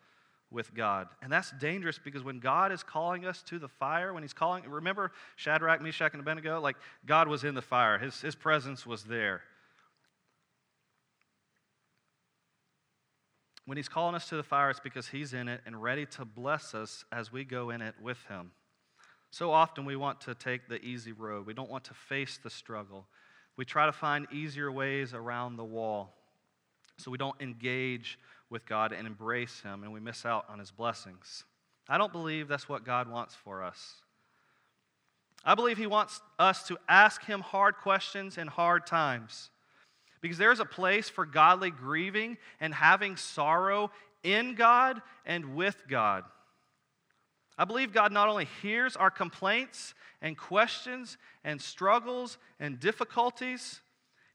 [0.50, 1.08] with God.
[1.22, 4.68] And that's dangerous because when God is calling us to the fire, when He's calling,
[4.68, 6.60] remember Shadrach, Meshach, and Abednego?
[6.60, 9.42] Like God was in the fire, His, his presence was there.
[13.64, 16.24] When he's calling us to the fire, it's because he's in it and ready to
[16.24, 18.50] bless us as we go in it with him.
[19.30, 21.46] So often we want to take the easy road.
[21.46, 23.06] We don't want to face the struggle.
[23.56, 26.14] We try to find easier ways around the wall
[26.96, 28.18] so we don't engage
[28.50, 31.44] with God and embrace him and we miss out on his blessings.
[31.88, 33.96] I don't believe that's what God wants for us.
[35.44, 39.50] I believe he wants us to ask him hard questions in hard times.
[40.20, 43.90] Because there's a place for godly grieving and having sorrow
[44.22, 46.24] in God and with God.
[47.58, 53.80] I believe God not only hears our complaints and questions and struggles and difficulties,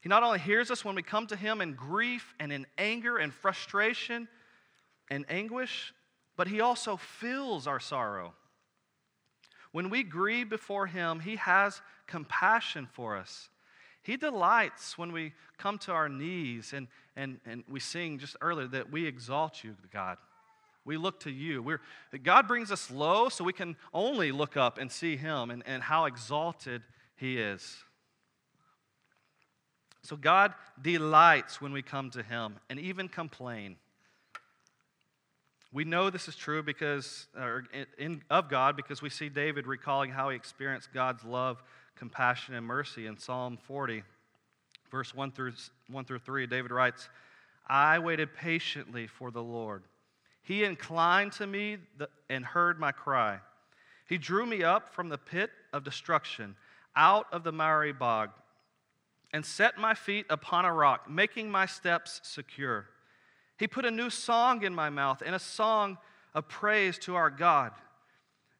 [0.00, 3.18] He not only hears us when we come to Him in grief and in anger
[3.18, 4.28] and frustration
[5.10, 5.92] and anguish,
[6.36, 8.34] but He also feels our sorrow.
[9.72, 13.50] When we grieve before Him, He has compassion for us.
[14.02, 18.68] He delights when we come to our knees and, and, and we sing just earlier
[18.68, 20.16] that we exalt you, God.
[20.88, 21.62] We look to you.
[21.62, 21.82] We're,
[22.22, 25.82] God brings us low so we can only look up and see Him and, and
[25.82, 26.80] how exalted
[27.14, 27.76] He is.
[30.00, 33.76] So God delights when we come to Him and even complain.
[35.74, 37.64] We know this is true because, or
[37.98, 41.62] in, of God because we see David recalling how he experienced God's love,
[41.96, 44.04] compassion, and mercy in Psalm 40,
[44.90, 45.52] verse 1 through,
[45.90, 46.46] 1 through 3.
[46.46, 47.10] David writes,
[47.66, 49.82] I waited patiently for the Lord.
[50.42, 51.78] He inclined to me
[52.30, 53.40] and heard my cry.
[54.08, 56.56] He drew me up from the pit of destruction,
[56.96, 58.30] out of the miry bog,
[59.32, 62.88] and set my feet upon a rock, making my steps secure.
[63.58, 65.98] He put a new song in my mouth and a song
[66.34, 67.72] of praise to our God.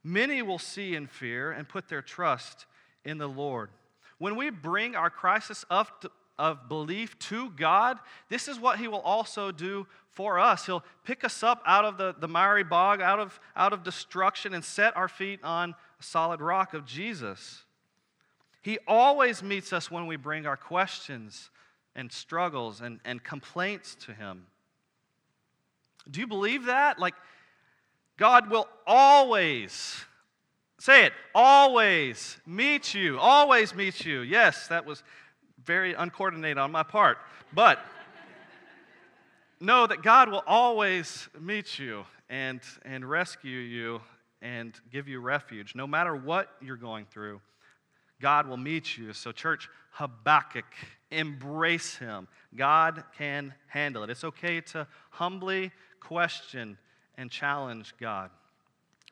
[0.04, 2.66] Many will see and fear and put their trust
[3.04, 3.70] in the Lord.
[4.18, 5.90] When we bring our crisis of,
[6.38, 10.66] of belief to God, this is what He will also do for us.
[10.66, 14.54] He'll pick us up out of the, the miry bog, out of, out of destruction,
[14.54, 17.64] and set our feet on a solid rock of Jesus.
[18.62, 21.50] He always meets us when we bring our questions
[21.94, 24.46] and struggles and, and complaints to Him.
[26.10, 26.98] Do you believe that?
[26.98, 27.14] Like,
[28.16, 30.04] God will always,
[30.78, 34.20] say it, always meet you, always meet you.
[34.20, 35.02] Yes, that was
[35.68, 37.18] very uncoordinated on my part.
[37.52, 37.78] But
[39.60, 44.00] know that God will always meet you and, and rescue you
[44.40, 45.74] and give you refuge.
[45.74, 47.42] No matter what you're going through,
[48.18, 49.12] God will meet you.
[49.12, 50.64] So, church, Habakkuk,
[51.10, 52.28] embrace him.
[52.56, 54.10] God can handle it.
[54.10, 56.78] It's okay to humbly question
[57.18, 58.30] and challenge God.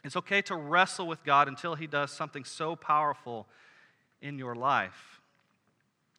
[0.04, 3.46] It's okay to wrestle with God until He does something so powerful
[4.22, 5.15] in your life.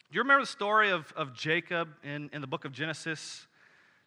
[0.10, 3.46] Do you remember the story of, of Jacob in, in the book of Genesis?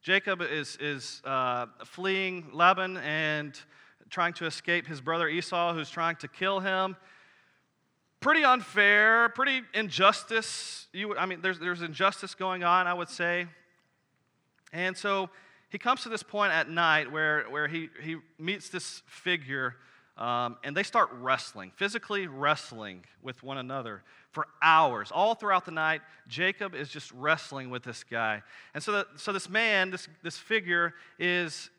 [0.01, 3.61] Jacob is, is uh, fleeing Laban and
[4.09, 6.97] trying to escape his brother Esau, who's trying to kill him.
[8.21, 10.89] Pretty unfair, pretty injustice.
[10.95, 13.47] You, I mean, there's, there's injustice going on, I would say.
[14.73, 15.29] And so
[15.69, 19.77] he comes to this point at night where, where he, he meets this figure
[20.21, 24.03] um, and they start wrestling, physically wrestling with one another
[24.33, 25.11] for hours.
[25.11, 28.43] All throughout the night, Jacob is just wrestling with this guy.
[28.75, 31.71] And so, so this man, this, this figure, is,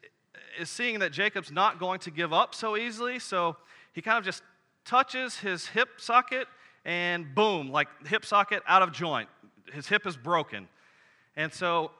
[0.60, 3.20] is seeing that Jacob's not going to give up so easily.
[3.20, 3.58] So
[3.94, 4.42] he kind of just
[4.86, 6.48] touches his hip socket
[6.84, 9.30] and boom, like hip socket out of joint.
[9.72, 10.68] His hip is broken.
[11.36, 11.92] And so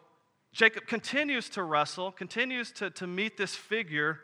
[0.54, 4.20] Jacob continues to wrestle, continues to, to meet this figure,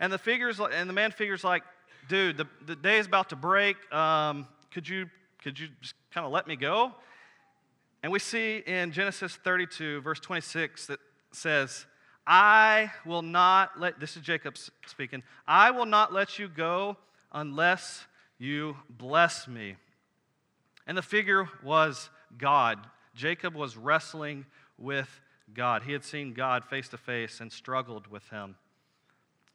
[0.00, 1.62] and the figures and the man figures like,
[2.08, 3.76] dude, the, the day is about to break.
[3.92, 5.06] Um, could you
[5.42, 6.92] could you just kind of let me go?
[8.02, 10.98] And we see in Genesis 32, verse 26, that
[11.32, 11.86] says,
[12.26, 16.96] I will not let, this is Jacob speaking, I will not let you go
[17.32, 18.06] unless
[18.38, 19.76] you bless me.
[20.86, 22.78] And the figure was God.
[23.14, 24.46] Jacob was wrestling
[24.78, 25.20] with
[25.54, 25.82] God.
[25.84, 28.56] He had seen God face to face and struggled with him.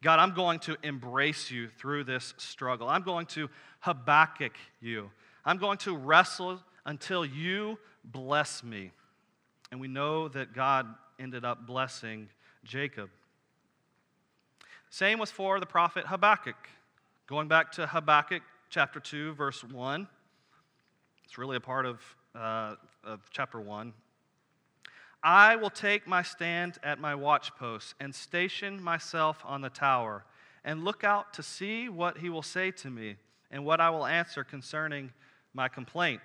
[0.02, 2.88] God, I'm going to embrace you through this struggle.
[2.88, 5.10] I'm going to Habakkuk you.
[5.44, 8.92] I'm going to wrestle until you bless me.
[9.70, 10.86] And we know that God
[11.18, 12.28] ended up blessing
[12.64, 13.10] Jacob.
[14.90, 16.56] Same was for the prophet Habakkuk.
[17.26, 20.06] Going back to Habakkuk chapter 2, verse 1.
[21.24, 22.00] It's really a part of,
[22.34, 23.92] uh, of chapter 1.
[25.22, 30.24] I will take my stand at my watchpost and station myself on the tower
[30.64, 33.16] and look out to see what he will say to me
[33.50, 35.12] and what I will answer concerning
[35.54, 36.20] my complaint.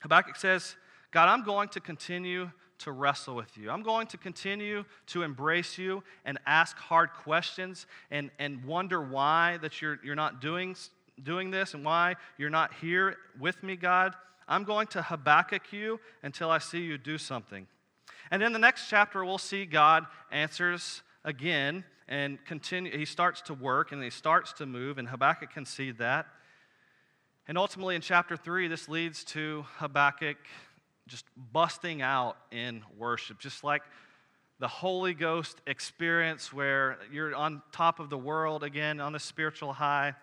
[0.00, 0.76] Habakkuk says,
[1.12, 3.70] God, I'm going to continue to wrestle with you.
[3.70, 9.58] I'm going to continue to embrace you and ask hard questions and, and wonder why
[9.62, 10.76] that you're, you're not doing,
[11.22, 14.14] doing this and why you're not here with me, God.
[14.48, 17.66] I'm going to Habakkuk you until I see you do something.
[18.30, 22.96] And in the next chapter, we'll see God answers again and continue.
[22.96, 26.26] He starts to work and he starts to move, and Habakkuk can see that.
[27.46, 30.38] And ultimately, in chapter 3, this leads to Habakkuk
[31.06, 33.82] just busting out in worship, just like
[34.58, 39.74] the Holy Ghost experience where you're on top of the world again on the spiritual
[39.74, 40.14] high.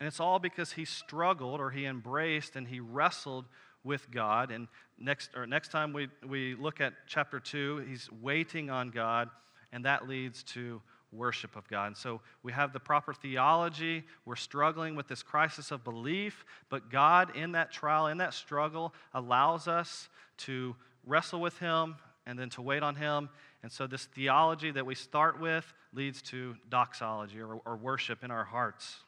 [0.00, 3.44] And it's all because he struggled or he embraced and he wrestled
[3.84, 4.50] with God.
[4.50, 4.66] And
[4.98, 9.28] next, or next time we, we look at chapter 2, he's waiting on God,
[9.72, 10.80] and that leads to
[11.12, 11.86] worship of God.
[11.86, 14.04] And so we have the proper theology.
[14.24, 18.94] We're struggling with this crisis of belief, but God, in that trial, in that struggle,
[19.12, 20.08] allows us
[20.38, 20.74] to
[21.06, 23.28] wrestle with Him and then to wait on Him.
[23.62, 28.30] And so this theology that we start with leads to doxology or, or worship in
[28.30, 29.03] our hearts.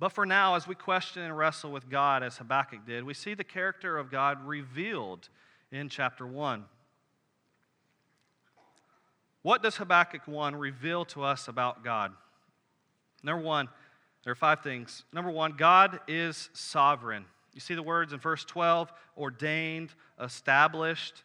[0.00, 3.34] But for now, as we question and wrestle with God, as Habakkuk did, we see
[3.34, 5.28] the character of God revealed
[5.70, 6.64] in chapter 1.
[9.42, 12.12] What does Habakkuk 1 reveal to us about God?
[13.22, 13.68] Number one,
[14.24, 15.04] there are five things.
[15.12, 17.26] Number one, God is sovereign.
[17.52, 21.24] You see the words in verse 12 ordained, established.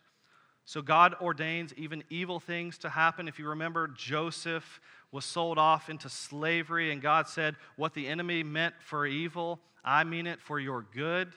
[0.65, 3.29] So God ordains even evil things to happen.
[3.29, 8.43] If you remember, Joseph was sold off into slavery, and God said, What the enemy
[8.43, 11.31] meant for evil, I mean it for your good.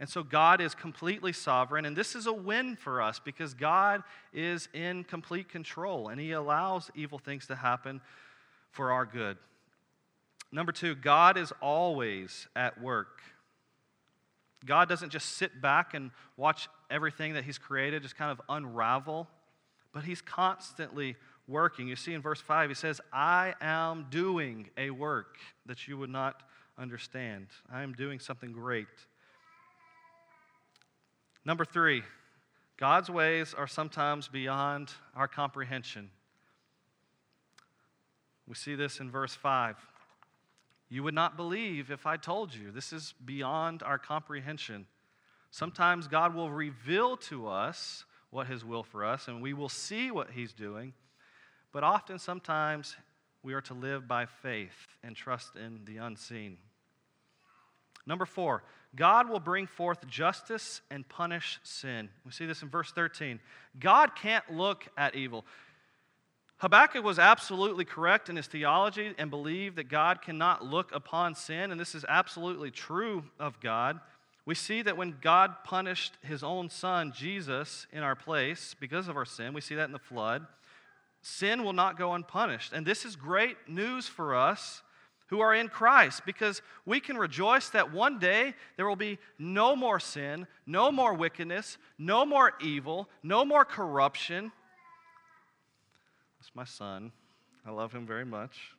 [0.00, 4.02] And so God is completely sovereign, and this is a win for us because God
[4.32, 8.00] is in complete control and He allows evil things to happen
[8.70, 9.36] for our good.
[10.50, 13.22] Number two, God is always at work.
[14.66, 19.28] God doesn't just sit back and watch everything that He's created just kind of unravel,
[19.92, 21.16] but He's constantly
[21.46, 21.88] working.
[21.88, 25.36] You see in verse 5, He says, I am doing a work
[25.66, 26.42] that you would not
[26.78, 27.46] understand.
[27.72, 28.86] I am doing something great.
[31.44, 32.02] Number three,
[32.76, 36.10] God's ways are sometimes beyond our comprehension.
[38.46, 39.76] We see this in verse 5.
[40.88, 42.70] You would not believe if I told you.
[42.70, 44.86] This is beyond our comprehension.
[45.50, 50.10] Sometimes God will reveal to us what His will for us, and we will see
[50.10, 50.92] what He's doing.
[51.74, 52.94] But often, sometimes,
[53.42, 56.56] we are to live by faith and trust in the unseen.
[58.06, 58.62] Number four,
[58.94, 62.10] God will bring forth justice and punish sin.
[62.24, 63.40] We see this in verse 13.
[63.80, 65.44] God can't look at evil.
[66.58, 71.72] Habakkuk was absolutely correct in his theology and believed that God cannot look upon sin,
[71.72, 73.98] and this is absolutely true of God.
[74.46, 79.16] We see that when God punished his own son, Jesus, in our place because of
[79.16, 80.46] our sin, we see that in the flood,
[81.24, 82.72] sin will not go unpunished.
[82.72, 84.82] And this is great news for us
[85.28, 89.74] who are in Christ because we can rejoice that one day there will be no
[89.74, 94.52] more sin, no more wickedness, no more evil, no more corruption.
[96.38, 97.10] That's my son.
[97.66, 98.72] I love him very much.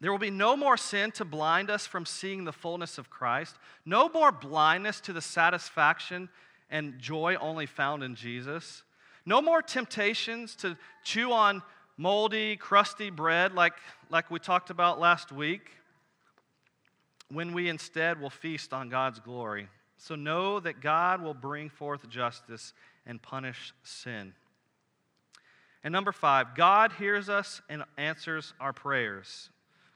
[0.00, 3.56] There will be no more sin to blind us from seeing the fullness of Christ,
[3.84, 6.30] no more blindness to the satisfaction
[6.70, 8.82] and joy only found in Jesus,
[9.26, 11.62] no more temptations to chew on
[11.96, 13.74] moldy, crusty bread like,
[14.08, 15.70] like we talked about last week,
[17.30, 19.68] when we instead will feast on God's glory.
[19.98, 22.72] So know that God will bring forth justice
[23.06, 24.32] and punish sin.
[25.84, 29.50] And number five, God hears us and answers our prayers.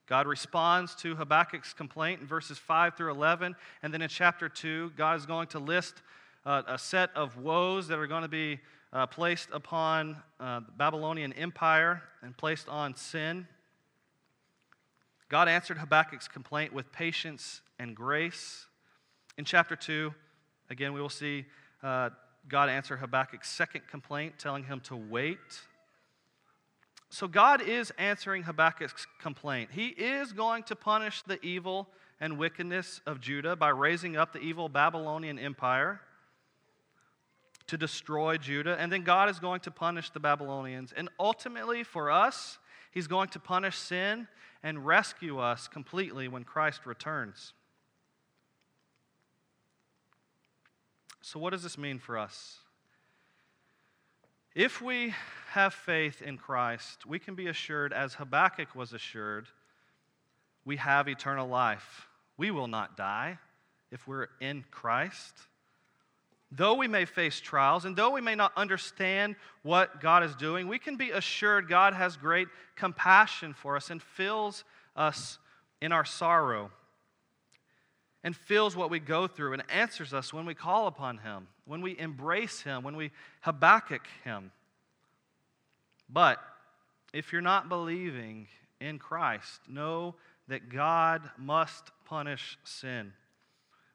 [0.07, 3.57] God responds to Habakkuk's complaint in verses 5 through 11.
[3.83, 6.03] And then in chapter 2, God is going to list
[6.45, 8.61] uh, a set of woes that are going to be
[8.95, 13.49] uh, placed upon uh, the Babylonian Empire and placed on sin.
[15.29, 18.67] God answered Habakkuk's complaint with patience and grace.
[19.37, 20.15] In chapter 2,
[20.71, 21.45] again, we will see
[21.83, 22.11] uh,
[22.49, 25.39] God answer Habakkuk's second complaint, telling him to wait.
[27.11, 29.71] So, God is answering Habakkuk's complaint.
[29.73, 31.89] He is going to punish the evil
[32.21, 36.01] and wickedness of Judah by raising up the evil Babylonian Empire
[37.67, 40.93] to destroy Judah, and then God is going to punish the Babylonians.
[40.97, 42.59] And ultimately, for us,
[42.91, 44.29] He's going to punish sin
[44.63, 47.53] and rescue us completely when Christ returns.
[51.23, 52.59] So, what does this mean for us?
[54.55, 55.15] If we
[55.51, 59.49] have faith in Christ, we can be assured, as Habakkuk was assured,
[60.65, 62.07] we have eternal life.
[62.37, 63.39] We will not die
[63.91, 65.35] if we're in Christ.
[66.57, 70.69] Though we may face trials and though we may not understand what God is doing,
[70.69, 74.63] we can be assured God has great compassion for us and fills
[74.95, 75.39] us
[75.81, 76.71] in our sorrow
[78.23, 81.83] and feels what we go through and answers us when we call upon Him, when
[81.83, 84.53] we embrace Him, when we Habakkuk Him.
[86.09, 86.41] But
[87.13, 88.47] if you're not believing
[88.81, 90.15] in Christ, know
[90.49, 93.13] that God must punish sin.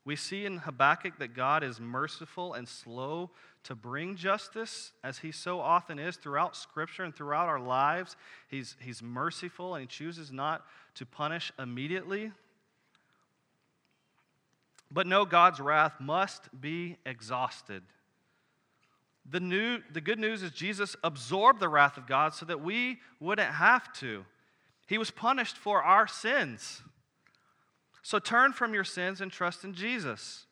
[0.06, 3.32] We see in Habakkuk that God is merciful and slow
[3.64, 8.16] to bring justice, as he so often is throughout Scripture and throughout our lives.
[8.48, 12.32] He's, he's merciful and he chooses not to punish immediately.
[14.92, 17.84] But no, God's wrath must be exhausted.
[19.30, 23.00] The, new, the good news is Jesus absorbed the wrath of God so that we
[23.20, 24.26] wouldn't have to.
[24.88, 26.82] He was punished for our sins.
[28.02, 30.46] So turn from your sins and trust in Jesus.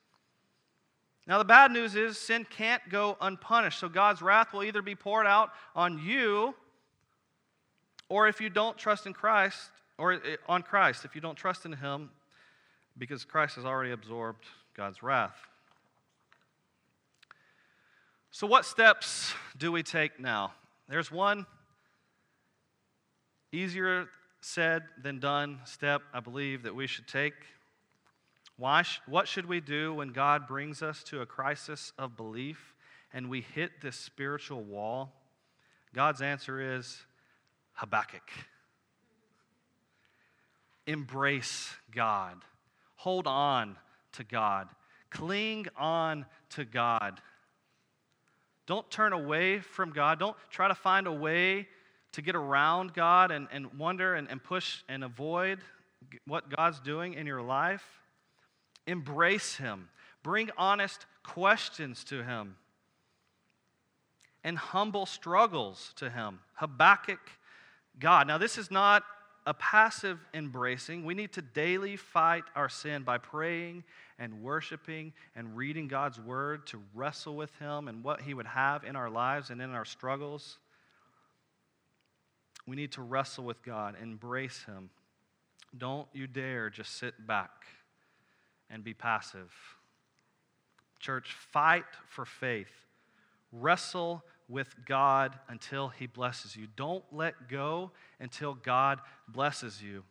[1.27, 3.79] Now, the bad news is sin can't go unpunished.
[3.79, 6.55] So God's wrath will either be poured out on you,
[8.07, 11.65] or if you don't trust in Christ, or eh, on Christ, if you don't trust
[11.65, 12.09] in Him,
[12.97, 15.35] because Christ has already absorbed God's wrath.
[18.31, 20.53] So, what steps do we take now?
[20.87, 21.45] There's one
[23.51, 24.07] easier
[24.47, 27.33] said than done step I believe that we should take.
[28.55, 32.73] Why sh- what should we do when God brings us to a crisis of belief
[33.13, 35.13] and we hit this spiritual wall?
[35.93, 36.97] God's answer is
[37.73, 38.29] Habakkuk.
[40.87, 42.37] Embrace God.
[42.95, 43.75] Hold on
[44.13, 44.69] to God.
[45.09, 47.19] Cling on to God.
[48.65, 50.19] Don't turn away from God.
[50.19, 51.67] Don't try to find a way
[52.13, 55.59] to get around God and, and wonder and, and push and avoid
[56.25, 57.83] what God's doing in your life.
[58.85, 59.89] Embrace Him.
[60.23, 62.55] Bring honest questions to Him
[64.43, 66.39] and humble struggles to Him.
[66.55, 67.19] Habakkuk,
[67.99, 68.27] God.
[68.27, 69.03] Now, this is not
[69.45, 71.05] a passive embracing.
[71.05, 73.83] We need to daily fight our sin by praying
[74.19, 78.83] and worshiping and reading God's word to wrestle with Him and what He would have
[78.83, 80.59] in our lives and in our struggles.
[82.67, 84.89] We need to wrestle with God, embrace Him.
[85.75, 87.65] Don't you dare just sit back
[88.69, 89.51] and be passive.
[90.99, 92.71] Church, fight for faith.
[93.51, 96.67] Wrestle with God until He blesses you.
[96.75, 100.03] Don't let go until God blesses you.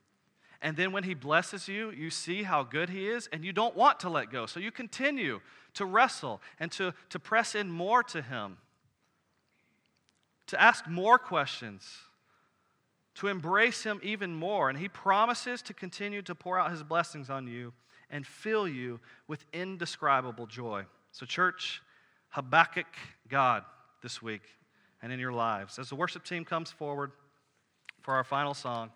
[0.62, 3.76] And then when He blesses you, you see how good He is, and you don't
[3.76, 4.46] want to let go.
[4.46, 5.40] So you continue
[5.74, 8.56] to wrestle and to, to press in more to Him,
[10.46, 11.86] to ask more questions,
[13.16, 14.68] to embrace Him even more.
[14.68, 17.72] And He promises to continue to pour out His blessings on you
[18.10, 20.84] and fill you with indescribable joy.
[21.12, 21.82] So, church,
[22.30, 22.86] Habakkuk
[23.28, 23.64] God
[24.02, 24.42] this week
[25.02, 25.78] and in your lives.
[25.78, 27.12] As the worship team comes forward
[28.02, 28.90] for our final song,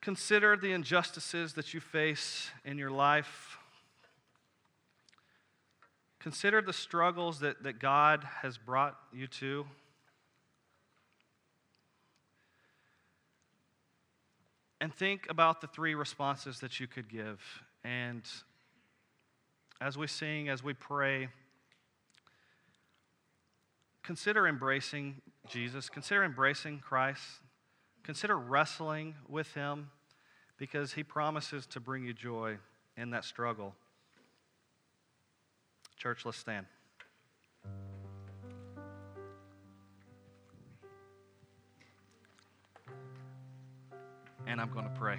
[0.00, 3.58] consider the injustices that you face in your life.
[6.18, 9.66] Consider the struggles that, that God has brought you to.
[14.80, 17.40] And think about the three responses that you could give.
[17.82, 18.22] And
[19.80, 21.28] as we sing, as we pray,
[24.02, 27.22] consider embracing Jesus, consider embracing Christ,
[28.02, 29.90] consider wrestling with Him
[30.58, 32.58] because He promises to bring you joy
[32.96, 33.74] in that struggle.
[35.96, 36.66] Church, let's stand.
[44.46, 45.18] And I'm going to pray.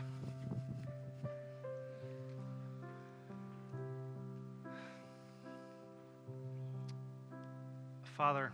[8.15, 8.51] Father,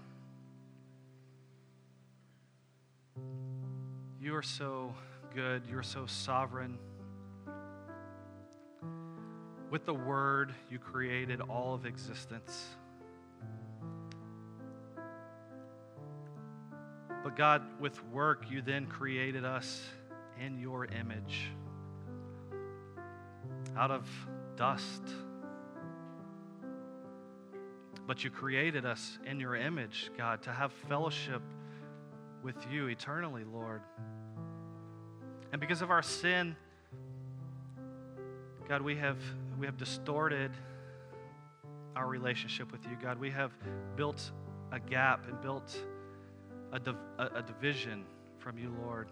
[4.24, 4.96] You are so
[5.36, 5.64] good.
[5.70, 6.78] You are so sovereign.
[9.70, 12.68] With the Word, you created all of existence.
[17.22, 19.82] But God, with work, you then created us
[20.40, 21.52] in your image
[23.78, 24.08] out of
[24.56, 25.02] dust.
[28.06, 31.42] But you created us in your image, God, to have fellowship
[32.44, 33.82] with you eternally, Lord.
[35.52, 36.56] And because of our sin,
[38.68, 39.18] God, we have,
[39.60, 40.52] we have distorted
[41.96, 43.20] our relationship with you, God.
[43.20, 43.52] We have
[43.96, 44.32] built
[44.72, 45.78] a gap and built
[46.72, 48.04] a, div- a, a division
[48.40, 49.10] from you, Lord.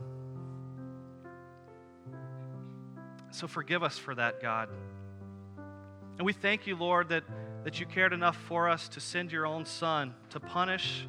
[3.31, 4.69] So forgive us for that, God.
[6.17, 7.23] And we thank you, Lord, that,
[7.63, 11.07] that you cared enough for us to send your own Son to punish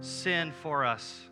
[0.00, 1.28] sin for us.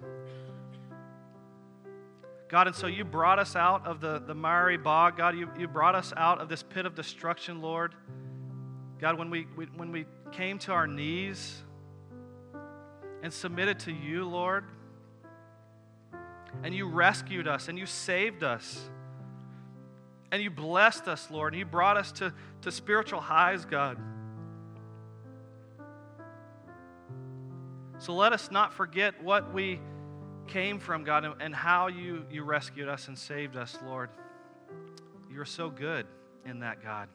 [2.49, 5.17] God, and so you brought us out of the, the miry bog.
[5.19, 7.95] God, you, you brought us out of this pit of destruction, Lord.
[8.99, 11.63] God, when we, we, when we came to our knees
[13.23, 14.65] and submitted to you, Lord,
[16.63, 18.89] and you rescued us and you saved us
[20.31, 23.99] and you blessed us, Lord, and you brought us to, to spiritual highs, God.
[27.99, 29.81] So let us not forget what we
[30.47, 34.11] came from, God, and how you, you rescued us and saved us, Lord.
[35.31, 36.07] You're so good
[36.47, 37.09] in that, God.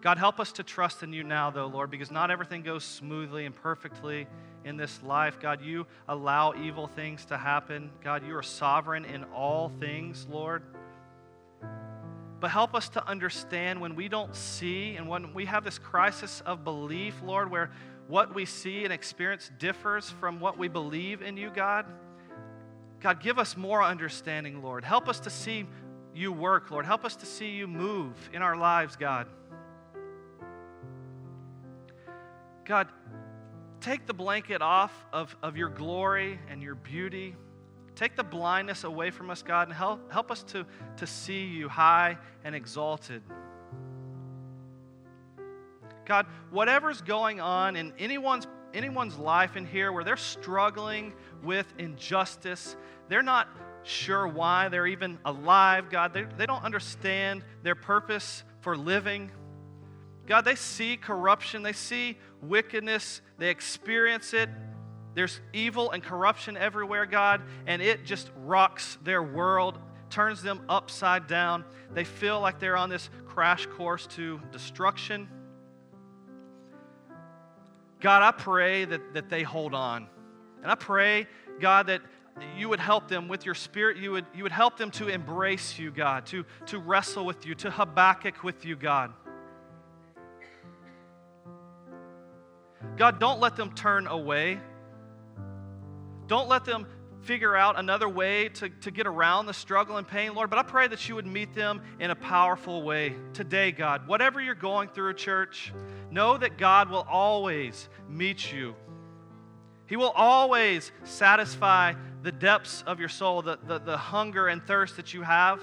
[0.00, 3.46] God, help us to trust in you now, though, Lord, because not everything goes smoothly
[3.46, 4.26] and perfectly
[4.64, 5.38] in this life.
[5.40, 7.90] God, you allow evil things to happen.
[8.02, 10.62] God, you are sovereign in all things, Lord.
[12.42, 16.42] But help us to understand when we don't see and when we have this crisis
[16.44, 17.70] of belief, Lord, where
[18.08, 21.86] what we see and experience differs from what we believe in you, God.
[22.98, 24.82] God, give us more understanding, Lord.
[24.82, 25.66] Help us to see
[26.16, 26.84] you work, Lord.
[26.84, 29.28] Help us to see you move in our lives, God.
[32.64, 32.88] God,
[33.80, 37.36] take the blanket off of, of your glory and your beauty.
[37.94, 40.66] Take the blindness away from us, God, and help, help us to,
[40.96, 43.22] to see you high and exalted.
[46.04, 51.12] God, whatever's going on in anyone's, anyone's life in here where they're struggling
[51.42, 52.76] with injustice,
[53.08, 53.48] they're not
[53.84, 56.14] sure why they're even alive, God.
[56.14, 59.30] They, they don't understand their purpose for living.
[60.26, 64.48] God, they see corruption, they see wickedness, they experience it.
[65.14, 69.78] There's evil and corruption everywhere, God, and it just rocks their world,
[70.10, 71.64] turns them upside down.
[71.92, 75.28] They feel like they're on this crash course to destruction.
[78.00, 80.08] God, I pray that, that they hold on.
[80.62, 81.26] And I pray,
[81.60, 82.00] God, that
[82.56, 83.98] you would help them with your spirit.
[83.98, 87.54] You would, you would help them to embrace you, God, to, to wrestle with you,
[87.56, 89.12] to Habakkuk with you, God.
[92.96, 94.58] God, don't let them turn away.
[96.32, 96.86] Don't let them
[97.24, 100.48] figure out another way to, to get around the struggle and pain, Lord.
[100.48, 104.08] But I pray that you would meet them in a powerful way today, God.
[104.08, 105.74] Whatever you're going through, church,
[106.10, 108.74] know that God will always meet you.
[109.86, 114.96] He will always satisfy the depths of your soul, the, the, the hunger and thirst
[114.96, 115.60] that you have.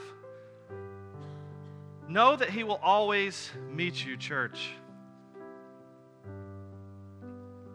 [2.08, 4.70] Know that He will always meet you, church.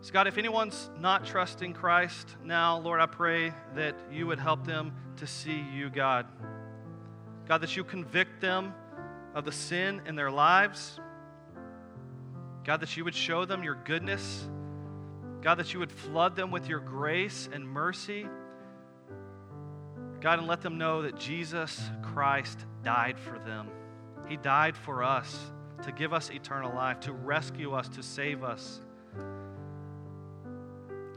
[0.04, 4.66] So, God, if anyone's not trusting Christ now, Lord, I pray that you would help
[4.66, 6.26] them to see you, God.
[7.48, 8.74] God, that you convict them
[9.34, 11.00] of the sin in their lives.
[12.64, 14.46] God, that you would show them your goodness.
[15.40, 18.26] God, that you would flood them with your grace and mercy.
[20.20, 23.68] God, and let them know that Jesus Christ died for them.
[24.28, 25.34] He died for us
[25.82, 28.82] to give us eternal life, to rescue us, to save us.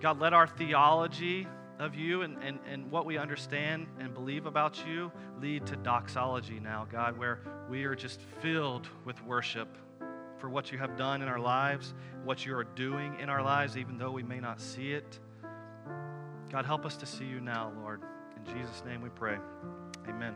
[0.02, 1.48] God, let our theology
[1.80, 6.60] of you and, and, and what we understand and believe about you lead to doxology
[6.60, 7.40] now, God, where
[7.70, 9.68] we are just filled with worship
[10.40, 11.94] for what you have done in our lives,
[12.24, 15.20] what you are doing in our lives, even though we may not see it.
[16.50, 18.02] God, help us to see you now, Lord.
[18.38, 19.38] In Jesus' name we pray.
[20.08, 20.36] Amen.